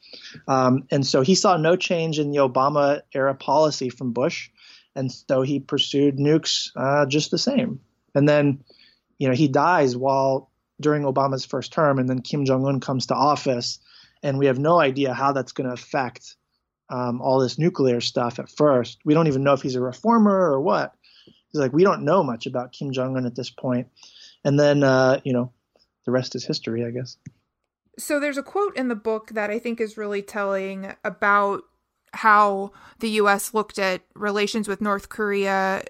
[0.47, 4.49] Um, and so he saw no change in the Obama era policy from Bush,
[4.95, 7.79] and so he pursued nukes uh, just the same.
[8.15, 8.63] And then,
[9.19, 13.07] you know, he dies while during Obama's first term, and then Kim Jong Un comes
[13.07, 13.79] to office,
[14.23, 16.35] and we have no idea how that's going to affect
[16.89, 18.99] um, all this nuclear stuff at first.
[19.05, 20.95] We don't even know if he's a reformer or what.
[21.25, 23.87] He's like, we don't know much about Kim Jong Un at this point.
[24.47, 25.51] And then, uh, you know,
[26.05, 27.17] the rest is history, I guess.
[27.99, 31.63] So there's a quote in the book that I think is really telling about
[32.13, 35.83] how the US looked at relations with North Korea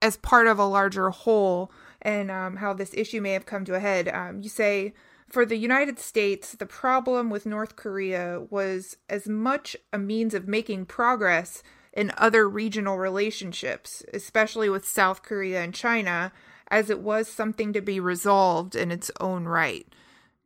[0.00, 3.74] as part of a larger whole and um, how this issue may have come to
[3.74, 4.08] a head.
[4.08, 4.94] Um, you say,
[5.28, 10.48] for the United States, the problem with North Korea was as much a means of
[10.48, 16.32] making progress in other regional relationships, especially with South Korea and China,
[16.70, 19.86] as it was something to be resolved in its own right.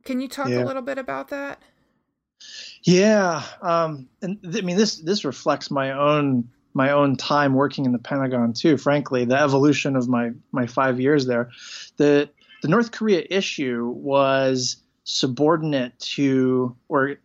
[0.04, 0.62] Can you talk yeah.
[0.62, 1.60] a little bit about that?
[2.82, 7.84] Yeah, um, and th- I mean this this reflects my own my own time working
[7.84, 8.76] in the Pentagon too.
[8.76, 11.50] Frankly, the evolution of my my five years there,
[11.96, 12.28] the
[12.62, 17.16] the North Korea issue was subordinate to, or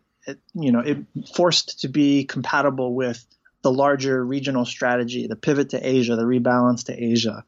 [0.54, 0.98] you know, it
[1.34, 3.24] forced to be compatible with
[3.62, 7.44] the larger regional strategy, the pivot to Asia, the rebalance to Asia,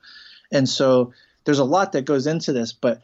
[0.51, 1.13] and so
[1.51, 3.03] there's a lot that goes into this, but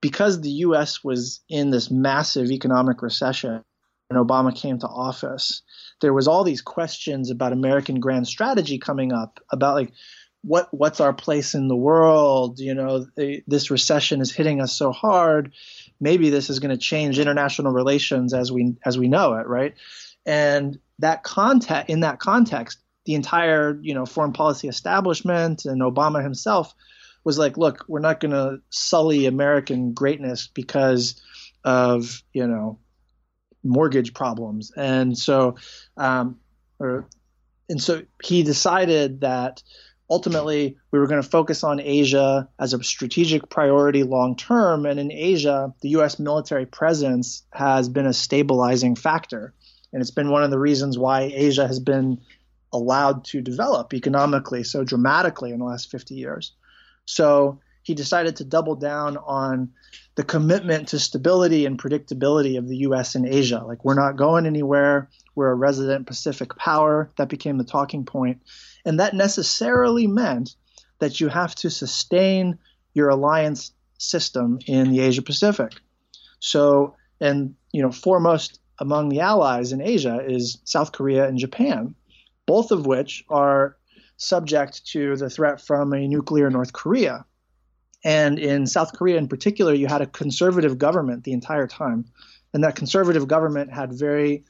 [0.00, 1.02] because the U.S.
[1.02, 3.64] was in this massive economic recession
[4.06, 5.62] when Obama came to office,
[6.00, 9.90] there was all these questions about American grand strategy coming up about like
[10.42, 12.60] what what's our place in the world?
[12.60, 15.52] You know, the, this recession is hitting us so hard.
[16.00, 19.74] Maybe this is going to change international relations as we as we know it, right?
[20.24, 26.22] And that context in that context, the entire you know foreign policy establishment and Obama
[26.22, 26.72] himself
[27.28, 31.20] was like, look, we're not going to sully American greatness because
[31.62, 32.78] of you know
[33.62, 35.56] mortgage problems, and so,
[35.98, 36.38] um,
[36.78, 37.06] or,
[37.68, 39.62] and so he decided that
[40.08, 44.98] ultimately we were going to focus on Asia as a strategic priority long term, and
[44.98, 46.18] in Asia, the U.S.
[46.18, 49.52] military presence has been a stabilizing factor,
[49.92, 52.22] and it's been one of the reasons why Asia has been
[52.72, 56.54] allowed to develop economically so dramatically in the last 50 years.
[57.08, 59.70] So he decided to double down on
[60.14, 63.64] the commitment to stability and predictability of the US in Asia.
[63.66, 65.08] Like, we're not going anywhere.
[65.34, 67.10] We're a resident Pacific power.
[67.16, 68.42] That became the talking point.
[68.84, 70.54] And that necessarily meant
[70.98, 72.58] that you have to sustain
[72.92, 75.72] your alliance system in the Asia Pacific.
[76.40, 81.94] So, and, you know, foremost among the allies in Asia is South Korea and Japan,
[82.44, 83.77] both of which are
[84.18, 87.24] subject to the threat from a nuclear North Korea.
[88.04, 92.04] And in South Korea, in particular, you had a conservative government the entire time.
[92.52, 94.44] And that conservative government had very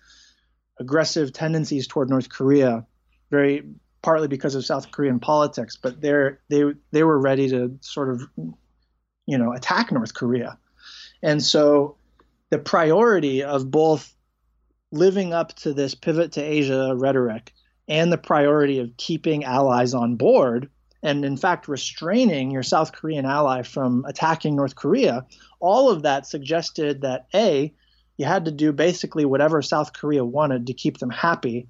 [0.80, 2.86] aggressive tendencies toward North Korea,
[3.30, 3.62] very
[4.02, 8.22] partly because of South Korean politics, but they're, they they were ready to sort of,
[9.26, 10.58] you know, attack North Korea.
[11.22, 11.96] And so
[12.50, 14.14] the priority of both
[14.92, 17.52] living up to this pivot to Asia rhetoric
[17.88, 20.68] and the priority of keeping allies on board
[21.02, 25.24] and in fact restraining your South Korean ally from attacking North Korea,
[25.60, 27.72] all of that suggested that A,
[28.16, 31.68] you had to do basically whatever South Korea wanted to keep them happy,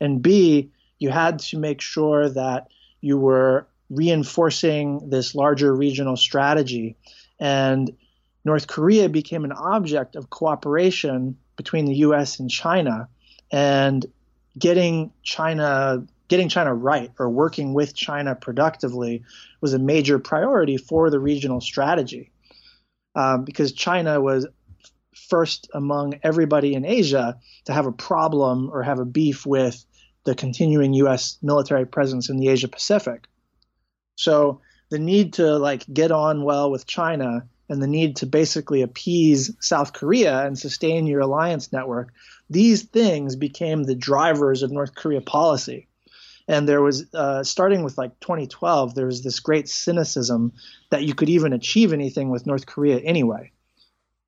[0.00, 2.68] and B, you had to make sure that
[3.00, 6.96] you were reinforcing this larger regional strategy.
[7.38, 7.96] And
[8.44, 13.08] North Korea became an object of cooperation between the US and China.
[13.50, 14.04] And
[14.58, 19.22] getting China getting China right or working with China productively
[19.60, 22.32] was a major priority for the regional strategy
[23.14, 24.46] um, because China was
[25.28, 29.84] first among everybody in Asia to have a problem or have a beef with
[30.24, 31.38] the continuing U.S.
[31.42, 33.26] military presence in the Asia Pacific.
[34.16, 38.82] So the need to like get on well with China and the need to basically
[38.82, 42.12] appease South Korea and sustain your alliance network
[42.48, 45.88] these things became the drivers of North Korea policy.
[46.48, 50.52] And there was, uh, starting with like 2012, there was this great cynicism
[50.90, 53.50] that you could even achieve anything with North Korea anyway.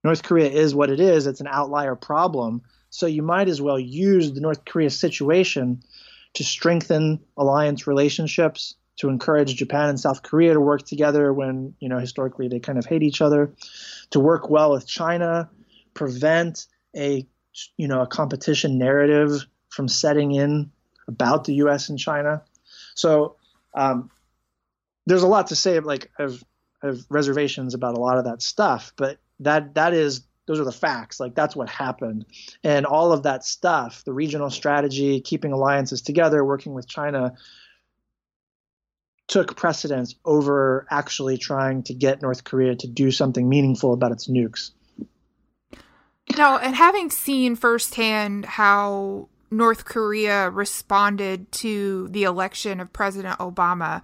[0.02, 2.62] North Korea is what it is, it's an outlier problem.
[2.90, 5.82] So you might as well use the North Korea situation
[6.34, 11.88] to strengthen alliance relationships, to encourage Japan and South Korea to work together when, you
[11.88, 13.52] know, historically they kind of hate each other,
[14.10, 15.48] to work well with China,
[15.94, 16.66] prevent
[16.96, 17.26] a
[17.76, 20.70] you know a competition narrative from setting in
[21.06, 21.88] about the U.S.
[21.88, 22.42] and China.
[22.94, 23.36] So
[23.74, 24.10] um,
[25.06, 25.78] there's a lot to say.
[25.80, 26.42] Like I've,
[26.82, 30.72] I've reservations about a lot of that stuff, but that that is those are the
[30.72, 31.20] facts.
[31.20, 32.26] Like that's what happened,
[32.62, 37.34] and all of that stuff, the regional strategy, keeping alliances together, working with China,
[39.28, 44.28] took precedence over actually trying to get North Korea to do something meaningful about its
[44.28, 44.70] nukes.
[46.36, 54.02] Now, and having seen firsthand how North Korea responded to the election of President Obama,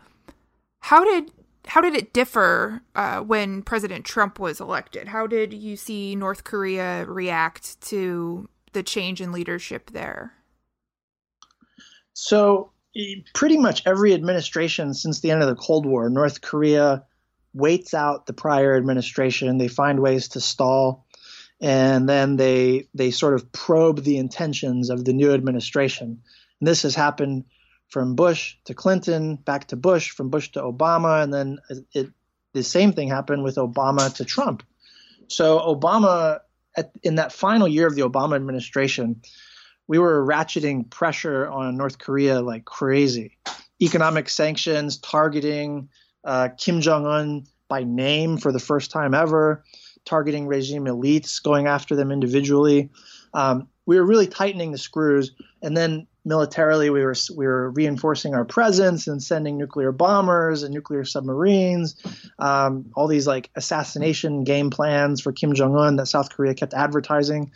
[0.81, 1.31] how did
[1.67, 5.09] how did it differ uh, when President Trump was elected?
[5.09, 10.35] How did you see North Korea react to the change in leadership there?
[12.13, 12.71] So,
[13.35, 17.05] pretty much every administration since the end of the Cold War, North Korea
[17.55, 19.57] waits out the prior administration.
[19.59, 21.04] They find ways to stall,
[21.61, 26.23] and then they they sort of probe the intentions of the new administration.
[26.61, 27.45] And this has happened
[27.89, 31.59] from Bush to Clinton, back to Bush, from Bush to Obama, and then
[31.93, 32.11] it,
[32.53, 34.63] the same thing happened with Obama to Trump.
[35.29, 36.41] So Obama,
[36.77, 39.21] at, in that final year of the Obama administration,
[39.87, 43.39] we were ratcheting pressure on North Korea like crazy.
[43.83, 45.89] Economic sanctions, targeting
[46.25, 49.65] uh, Kim Jong Un by name for the first time ever,
[50.05, 52.91] targeting regime elites, going after them individually.
[53.33, 55.33] Um, we were really tightening the screws,
[55.63, 60.73] and then militarily we were we were reinforcing our presence and sending nuclear bombers and
[60.73, 61.97] nuclear submarines
[62.39, 66.75] um, all these like assassination game plans for Kim Jong Un that South Korea kept
[66.75, 67.53] advertising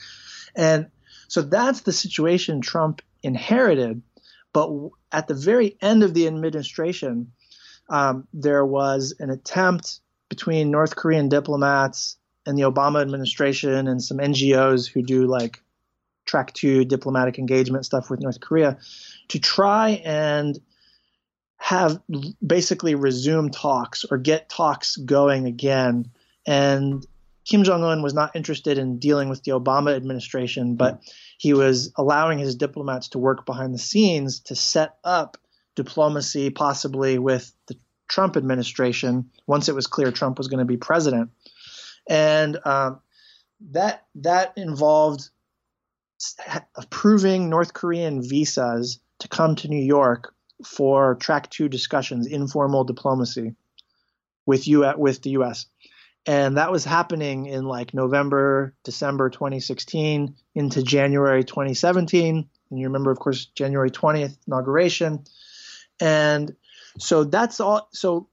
[0.54, 0.86] and
[1.28, 4.02] so that's the situation Trump inherited
[4.52, 4.70] but
[5.12, 7.32] at the very end of the administration
[7.88, 12.18] um, there was an attempt between North Korean diplomats
[12.48, 15.62] and the Obama administration and some NGOs who do like
[16.24, 18.78] track two diplomatic engagement stuff with North Korea
[19.28, 20.58] to try and
[21.58, 22.00] have
[22.44, 26.10] basically resume talks or get talks going again.
[26.46, 27.06] And
[27.44, 31.02] Kim Jong un was not interested in dealing with the Obama administration, but
[31.36, 35.36] he was allowing his diplomats to work behind the scenes to set up
[35.74, 37.76] diplomacy, possibly with the
[38.08, 41.30] Trump administration, once it was clear Trump was going to be president.
[42.08, 43.00] And um,
[43.70, 45.28] that that involved
[46.74, 50.34] approving North Korean visas to come to New York
[50.64, 53.54] for track two discussions, informal diplomacy
[54.46, 55.66] with you with the U.S.
[56.26, 62.48] And that was happening in like November, December 2016 into January 2017.
[62.70, 65.24] And you remember, of course, January 20th inauguration.
[66.00, 66.54] And
[66.98, 67.88] so that's all.
[67.92, 68.27] So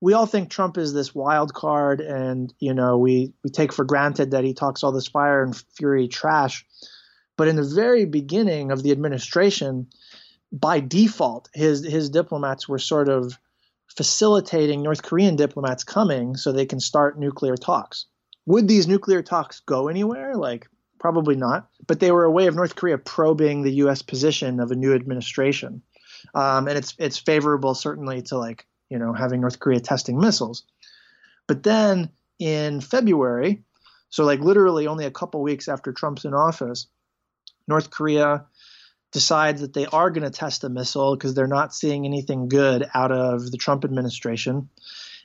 [0.00, 3.84] we all think Trump is this wild card, and you know we we take for
[3.84, 6.64] granted that he talks all this fire and fury trash.
[7.36, 9.88] But in the very beginning of the administration,
[10.52, 13.38] by default, his his diplomats were sort of
[13.96, 18.06] facilitating North Korean diplomats coming so they can start nuclear talks.
[18.46, 20.36] Would these nuclear talks go anywhere?
[20.36, 20.68] Like
[21.00, 21.68] probably not.
[21.86, 24.02] But they were a way of North Korea probing the U.S.
[24.02, 25.82] position of a new administration,
[26.34, 30.64] um, and it's it's favorable certainly to like you know having North Korea testing missiles.
[31.46, 33.62] But then in February,
[34.10, 36.86] so like literally only a couple weeks after Trump's in office,
[37.66, 38.46] North Korea
[39.12, 42.88] decides that they are going to test a missile because they're not seeing anything good
[42.94, 44.68] out of the Trump administration.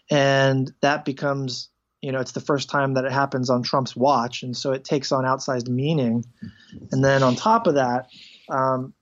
[0.09, 1.69] And that becomes,
[2.01, 4.43] you know, it's the first time that it happens on Trump's watch.
[4.43, 6.25] And so it takes on outsized meaning.
[6.91, 8.07] And then on top of that,
[8.49, 8.93] um,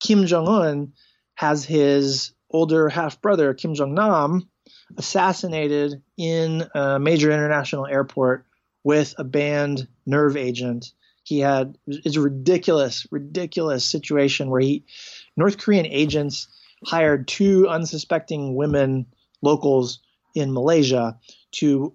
[0.00, 0.92] Kim Jong un
[1.34, 4.48] has his older half brother, Kim Jong nam,
[4.96, 8.46] assassinated in a major international airport
[8.84, 10.92] with a banned nerve agent
[11.30, 14.84] he had it's a ridiculous, ridiculous situation where he
[15.36, 16.48] North Korean agents
[16.84, 19.06] hired two unsuspecting women
[19.42, 20.00] locals
[20.34, 21.18] in Malaysia
[21.52, 21.94] to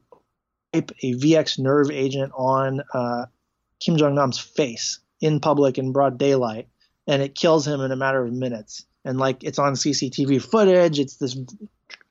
[0.72, 3.26] pipe a VX nerve agent on uh,
[3.80, 6.70] Kim Jong Nam's face in public in broad daylight,
[7.08, 8.86] and it kills him in a matter of minutes.
[9.06, 10.99] And like it's on CCTV footage.
[10.99, 11.38] It's this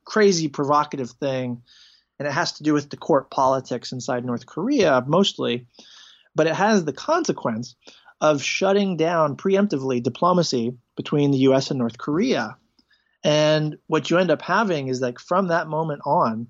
[0.05, 1.63] crazy provocative thing,
[2.19, 5.67] and it has to do with the court politics inside North Korea mostly
[6.35, 7.77] but it has the consequence
[8.21, 12.57] of shutting down preemptively diplomacy between the US and North Korea.
[13.23, 16.49] And what you end up having is like from that moment on,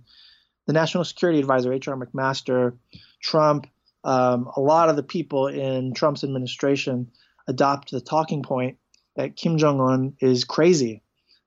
[0.67, 1.97] the National Security Advisor, H.R.
[1.97, 2.77] McMaster,
[3.21, 3.67] Trump,
[4.03, 7.11] um, a lot of the people in Trump's administration
[7.47, 8.79] adopt the talking point
[9.17, 11.03] that Kim Jong un is crazy,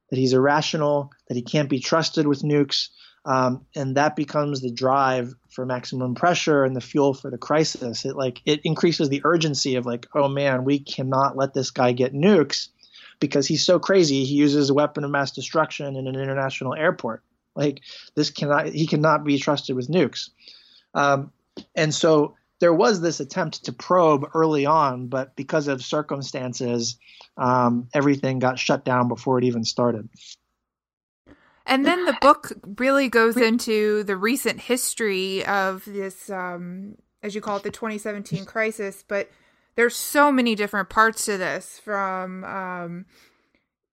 [0.09, 2.89] that he's irrational, that he can't be trusted with nukes,
[3.25, 8.05] um, and that becomes the drive for maximum pressure and the fuel for the crisis.
[8.05, 11.91] It like it increases the urgency of like, oh man, we cannot let this guy
[11.91, 12.69] get nukes.
[13.19, 14.23] because he's so crazy.
[14.23, 17.23] He uses a weapon of mass destruction in an international airport.
[17.55, 17.81] Like
[18.15, 20.29] this cannot he cannot be trusted with nukes.
[20.93, 21.31] Um,
[21.75, 26.97] and so there was this attempt to probe early on, but because of circumstances,
[27.37, 30.09] um, everything got shut down before it even started.
[31.65, 37.41] And then the book really goes into the recent history of this, um, as you
[37.41, 39.03] call it, the 2017 crisis.
[39.05, 39.29] But
[39.75, 43.05] there's so many different parts to this from um,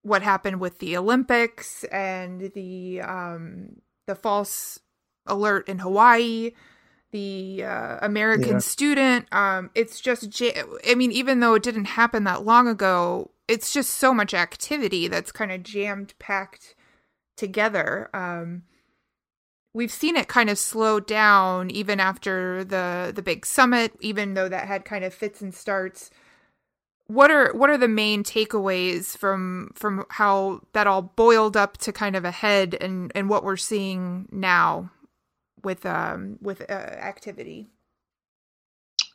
[0.02, 4.78] what happened with the Olympics and the um, the false
[5.26, 6.52] alert in Hawaii,
[7.14, 8.58] the uh, American yeah.
[8.58, 9.32] student.
[9.32, 10.42] Um, it's just,
[10.84, 15.06] I mean, even though it didn't happen that long ago, it's just so much activity
[15.06, 16.74] that's kind of jammed packed
[17.36, 18.10] together.
[18.12, 18.64] Um,
[19.72, 24.48] we've seen it kind of slow down even after the the big summit, even though
[24.48, 26.10] that had kind of fits and starts.
[27.06, 31.92] What are what are the main takeaways from from how that all boiled up to
[31.92, 34.90] kind of a head and and what we're seeing now
[35.64, 37.70] with um with uh, activity?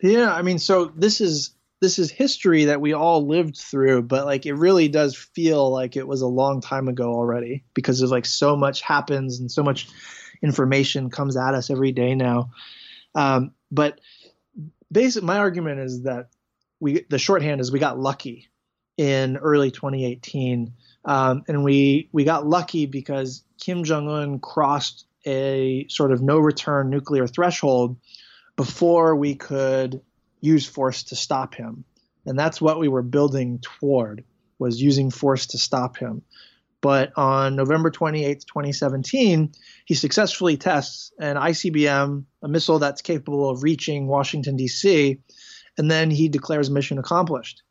[0.01, 4.25] Yeah, I mean, so this is this is history that we all lived through, but
[4.25, 8.11] like it really does feel like it was a long time ago already because there's
[8.11, 9.87] like so much happens and so much
[10.41, 12.51] information comes at us every day now.
[13.15, 13.99] Um, but
[14.91, 16.29] basically, my argument is that
[16.79, 18.49] we the shorthand is we got lucky
[18.97, 20.73] in early 2018,
[21.05, 26.39] um, and we we got lucky because Kim Jong Un crossed a sort of no
[26.39, 27.97] return nuclear threshold
[28.55, 30.01] before we could
[30.41, 31.83] use force to stop him.
[32.25, 34.23] And that's what we were building toward
[34.59, 36.21] was using force to stop him.
[36.81, 39.51] But on November 28, 2017,
[39.85, 45.19] he successfully tests an ICBM, a missile that's capable of reaching Washington D.C.,
[45.77, 47.63] and then he declares mission accomplished.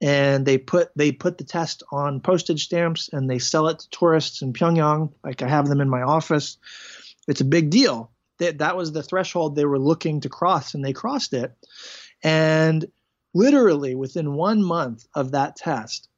[0.00, 3.90] And they put they put the test on postage stamps and they sell it to
[3.90, 5.12] tourists in Pyongyang.
[5.24, 6.58] Like I have them in my office.
[7.26, 8.10] It's a big deal.
[8.38, 11.54] That that was the threshold they were looking to cross, and they crossed it.
[12.22, 12.84] And
[13.34, 16.08] literally within one month of that test,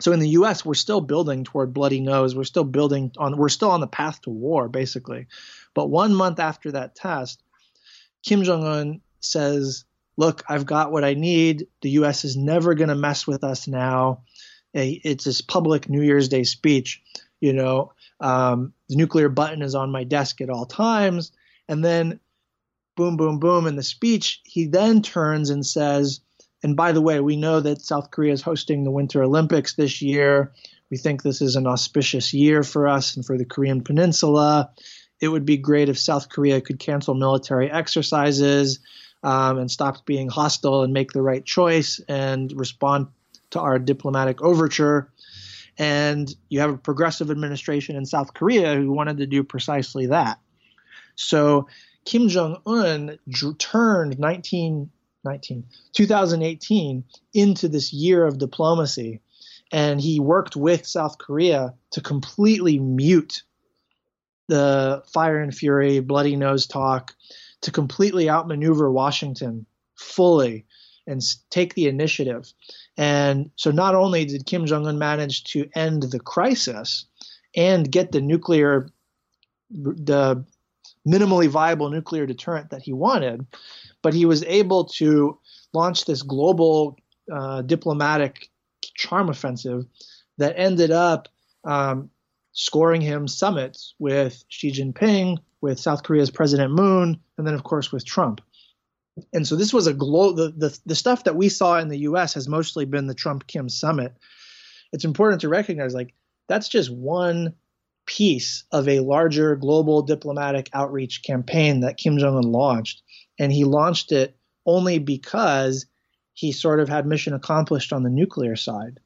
[0.00, 2.36] so in the US, we're still building toward bloody nose.
[2.36, 5.26] We're still building on, we're still on the path to war, basically.
[5.74, 7.42] But one month after that test,
[8.22, 9.84] Kim Jong un says,
[10.18, 11.66] Look, I've got what I need.
[11.82, 14.22] The US is never going to mess with us now.
[14.72, 17.02] It's his public New Year's Day speech.
[17.40, 21.32] You know, um, the nuclear button is on my desk at all times.
[21.68, 22.20] And then
[22.96, 26.20] boom, boom, boom in the speech, he then turns and says,
[26.62, 30.00] and by the way, we know that South Korea is hosting the Winter Olympics this
[30.00, 30.52] year.
[30.90, 34.70] We think this is an auspicious year for us and for the Korean Peninsula.
[35.20, 38.80] It would be great if South Korea could cancel military exercises
[39.22, 43.08] um, and stop being hostile and make the right choice and respond
[43.50, 45.10] to our diplomatic overture.
[45.78, 50.38] And you have a progressive administration in South Korea who wanted to do precisely that.
[51.16, 51.68] So
[52.04, 53.18] Kim Jong Un
[53.58, 54.90] turned 19,
[55.24, 57.04] 19, 2018
[57.34, 59.20] into this year of diplomacy,
[59.72, 63.42] and he worked with South Korea to completely mute
[64.48, 67.14] the fire and fury, bloody nose talk,
[67.62, 69.66] to completely outmaneuver Washington
[69.96, 70.64] fully
[71.06, 71.20] and
[71.50, 72.52] take the initiative.
[72.96, 77.04] And so not only did Kim Jong un manage to end the crisis
[77.54, 78.88] and get the nuclear
[79.70, 80.44] the
[81.06, 83.46] minimally viable nuclear deterrent that he wanted,
[84.02, 85.38] but he was able to
[85.72, 86.96] launch this global
[87.32, 88.48] uh, diplomatic
[88.94, 89.84] charm offensive
[90.38, 91.28] that ended up
[91.64, 92.10] um,
[92.52, 97.92] scoring him summits with Xi Jinping, with South Korea's President Moon, and then of course
[97.92, 98.40] with Trump.
[99.32, 102.00] And so this was a glo- the, the the stuff that we saw in the
[102.00, 102.34] U.S.
[102.34, 104.16] has mostly been the Trump Kim summit.
[104.92, 106.14] It's important to recognize like
[106.48, 107.54] that's just one
[108.06, 113.02] piece of a larger global diplomatic outreach campaign that Kim Jong un launched.
[113.38, 115.86] And he launched it only because
[116.32, 119.00] he sort of had mission accomplished on the nuclear side.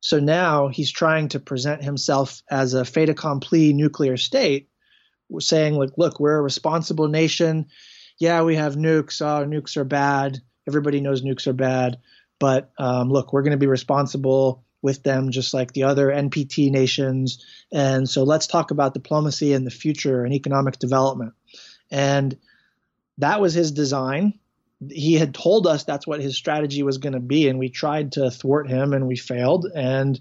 [0.00, 4.68] So now he's trying to present himself as a fait accompli nuclear state,
[5.38, 7.66] saying, like, look, we're a responsible nation.
[8.18, 9.20] Yeah, we have nukes.
[9.20, 10.40] Oh, nukes are bad.
[10.66, 11.98] Everybody knows nukes are bad.
[12.38, 16.70] But um, look, we're going to be responsible with them, just like the other NPT
[16.70, 17.44] nations.
[17.72, 21.34] And so let's talk about diplomacy and the future and economic development.
[21.90, 22.36] And
[23.18, 24.38] that was his design.
[24.90, 28.12] He had told us that's what his strategy was going to be, and we tried
[28.12, 29.66] to thwart him and we failed.
[29.72, 30.20] And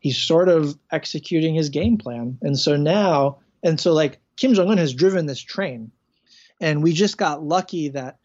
[0.00, 2.38] he's sort of executing his game plan.
[2.42, 5.92] And so now, and so like Kim Jong un has driven this train.
[6.60, 8.18] And we just got lucky that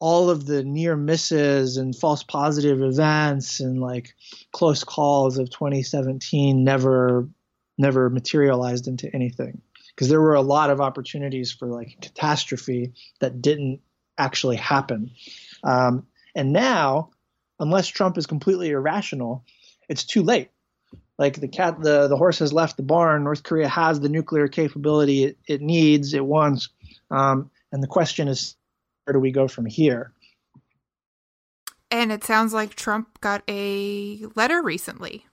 [0.00, 4.14] all of the near misses and false positive events and like
[4.50, 7.28] close calls of 2017 never
[7.78, 9.62] never materialized into anything.
[9.94, 13.80] Because there were a lot of opportunities for like catastrophe that didn't
[14.18, 15.10] actually happen.
[15.62, 17.10] Um, and now
[17.58, 19.44] unless trump is completely irrational
[19.88, 20.50] it's too late
[21.22, 24.48] like the cat the, the horse has left the barn north korea has the nuclear
[24.48, 26.68] capability it, it needs it wants
[27.10, 28.56] um, and the question is
[29.04, 30.12] where do we go from here?
[31.90, 35.26] And it sounds like Trump got a letter recently.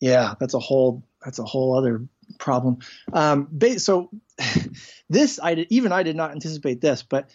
[0.00, 2.06] Yeah, that's a whole that's a whole other
[2.38, 2.78] problem.
[3.12, 4.10] Um, so
[5.10, 7.30] this I did, even I did not anticipate this, but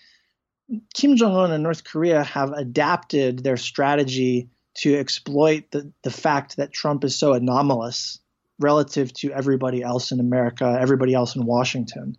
[0.93, 4.49] Kim Jong Un and North Korea have adapted their strategy
[4.79, 8.19] to exploit the the fact that Trump is so anomalous
[8.59, 12.17] relative to everybody else in America, everybody else in Washington.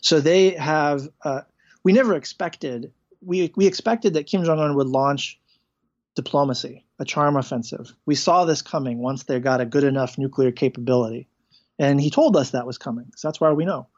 [0.00, 1.42] So they have uh,
[1.84, 5.38] we never expected we we expected that Kim Jong Un would launch
[6.16, 7.94] diplomacy, a charm offensive.
[8.06, 11.28] We saw this coming once they got a good enough nuclear capability,
[11.78, 13.12] and he told us that was coming.
[13.16, 13.88] So that's why we know.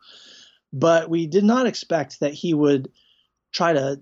[0.73, 2.91] But we did not expect that he would
[3.53, 4.01] try to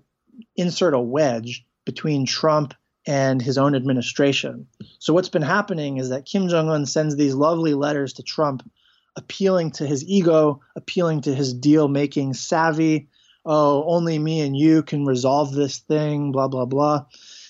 [0.55, 2.73] insert a wedge between Trump
[3.07, 4.67] and his own administration.
[4.99, 8.69] So what's been happening is that Kim Jong Un sends these lovely letters to Trump
[9.15, 13.09] appealing to his ego, appealing to his deal making savvy,
[13.45, 17.05] oh, only me and you can resolve this thing, blah, blah, blah.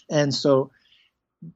[0.09, 0.71] And so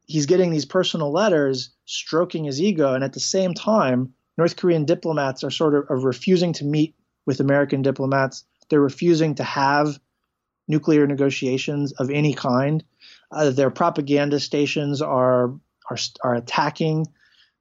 [0.06, 2.94] he's getting these personal letters stroking his ego.
[2.94, 6.96] And at the same time, North Korean diplomats are sort of are refusing to meet
[7.26, 8.44] with American diplomats.
[8.70, 10.00] They're refusing to have
[10.68, 12.84] nuclear negotiations of any kind.
[13.32, 15.54] Uh, their propaganda stations are,
[15.90, 17.08] are, are attacking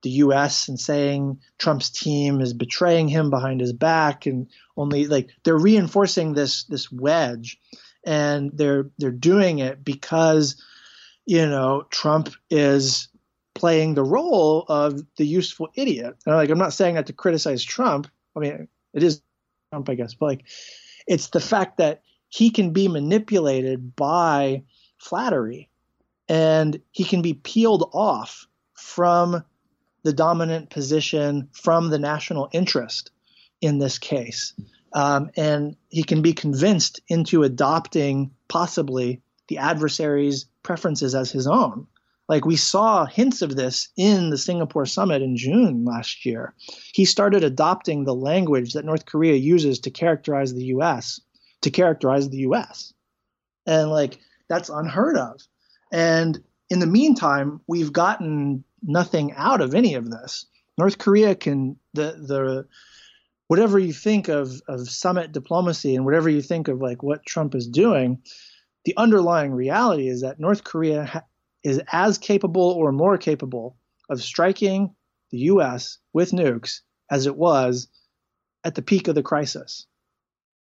[0.05, 0.69] the U.S.
[0.69, 6.35] and saying Trump's team is betraying him behind his back, and only like they're reinforcing
[6.35, 7.59] this this wedge,
[8.05, 10.63] and they're they're doing it because
[11.25, 13.09] you know Trump is
[13.55, 16.15] playing the role of the useful idiot.
[16.27, 18.07] And like I'm not saying that to criticize Trump.
[18.37, 19.23] I mean, it is
[19.73, 20.45] Trump, I guess, but like
[21.07, 24.65] it's the fact that he can be manipulated by
[25.05, 25.69] flattery
[26.29, 29.45] and he can be peeled off from
[30.03, 33.11] the dominant position from the national interest
[33.61, 34.55] in this case.
[34.93, 41.87] Um, and he can be convinced into adopting possibly the adversary's preferences as his own.
[42.29, 46.55] Like we saw hints of this in the Singapore summit in June last year.
[46.95, 51.21] He started adopting the language that North Korea uses to characterize the US,
[51.63, 52.95] to characterize the US.
[53.67, 54.19] And like
[54.55, 55.41] that's unheard of.
[55.93, 60.47] And in the meantime, we've gotten nothing out of any of this.
[60.79, 62.67] North Korea can the the
[63.49, 67.55] whatever you think of of summit diplomacy and whatever you think of like what Trump
[67.55, 68.23] is doing,
[68.85, 71.25] the underlying reality is that North Korea ha-
[71.63, 73.77] is as capable or more capable
[74.09, 74.95] of striking
[75.31, 75.99] the U.S.
[76.13, 76.81] with nukes
[77.11, 77.89] as it was
[78.63, 79.87] at the peak of the crisis.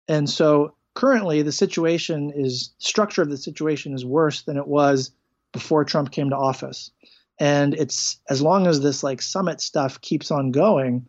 [0.08, 5.12] And so currently the situation is structure of the situation is worse than it was
[5.52, 6.92] before Trump came to office.
[7.40, 11.08] And it's as long as this like summit stuff keeps on going,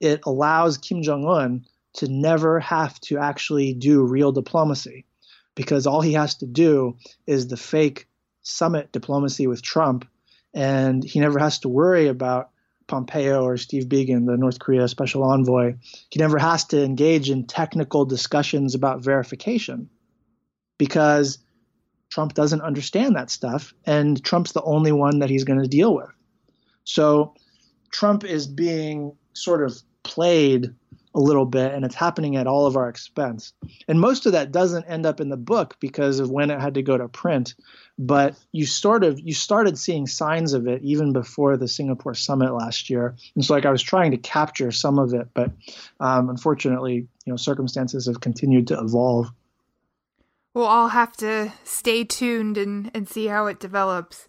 [0.00, 1.64] it allows Kim Jong Un
[1.94, 5.04] to never have to actually do real diplomacy
[5.54, 8.08] because all he has to do is the fake
[8.42, 10.06] summit diplomacy with Trump.
[10.54, 12.49] And he never has to worry about
[12.90, 15.76] Pompeo or Steve Biegun, the North Korea special envoy.
[16.10, 19.88] He never has to engage in technical discussions about verification
[20.76, 21.38] because
[22.10, 25.94] Trump doesn't understand that stuff, and Trump's the only one that he's going to deal
[25.94, 26.10] with.
[26.82, 27.34] So
[27.92, 30.74] Trump is being sort of played
[31.14, 33.52] a little bit, and it's happening at all of our expense.
[33.88, 36.74] And most of that doesn't end up in the book because of when it had
[36.74, 37.54] to go to print.
[37.98, 42.52] But you sort of you started seeing signs of it even before the Singapore summit
[42.54, 43.16] last year.
[43.34, 45.50] And so, like, I was trying to capture some of it, but
[45.98, 49.30] um, unfortunately, you know, circumstances have continued to evolve.
[50.54, 54.26] We'll all have to stay tuned and, and see how it develops.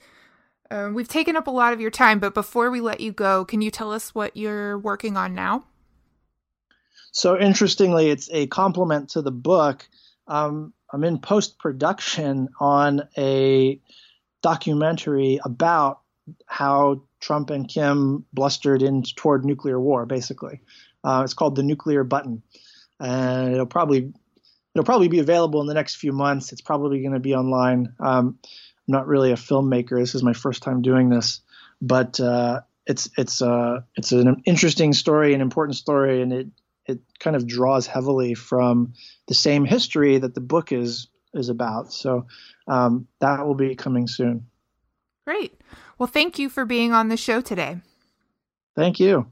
[0.70, 3.44] Uh, we've taken up a lot of your time, but before we let you go,
[3.44, 5.66] can you tell us what you're working on now?
[7.12, 9.88] So, interestingly, it's a complement to the book.
[10.28, 13.80] Um, I'm in post production on a
[14.42, 16.02] documentary about
[16.46, 20.62] how Trump and Kim blustered in toward nuclear war, basically.
[21.04, 22.44] Uh, it's called The Nuclear Button.
[23.00, 24.14] And it'll probably
[24.74, 26.52] it'll probably be available in the next few months.
[26.52, 27.94] It's probably going to be online.
[28.00, 30.00] Um, I'm not really a filmmaker.
[30.00, 31.42] This is my first time doing this,
[31.82, 36.48] but uh, it's it's uh, it's an interesting story, an important story, and it
[36.86, 38.94] it kind of draws heavily from
[39.28, 41.94] the same history that the book is is about.
[41.94, 42.28] So
[42.68, 44.48] um, that will be coming soon.
[45.26, 45.60] Great.
[45.98, 47.78] Well, thank you for being on the show today.
[48.76, 49.28] Thank you.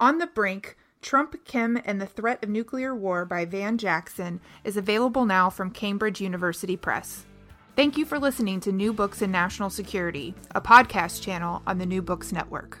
[0.00, 4.76] On the Brink Trump, Kim, and the Threat of Nuclear War by Van Jackson is
[4.76, 7.24] available now from Cambridge University Press.
[7.76, 11.86] Thank you for listening to New Books in National Security, a podcast channel on the
[11.86, 12.80] New Books Network.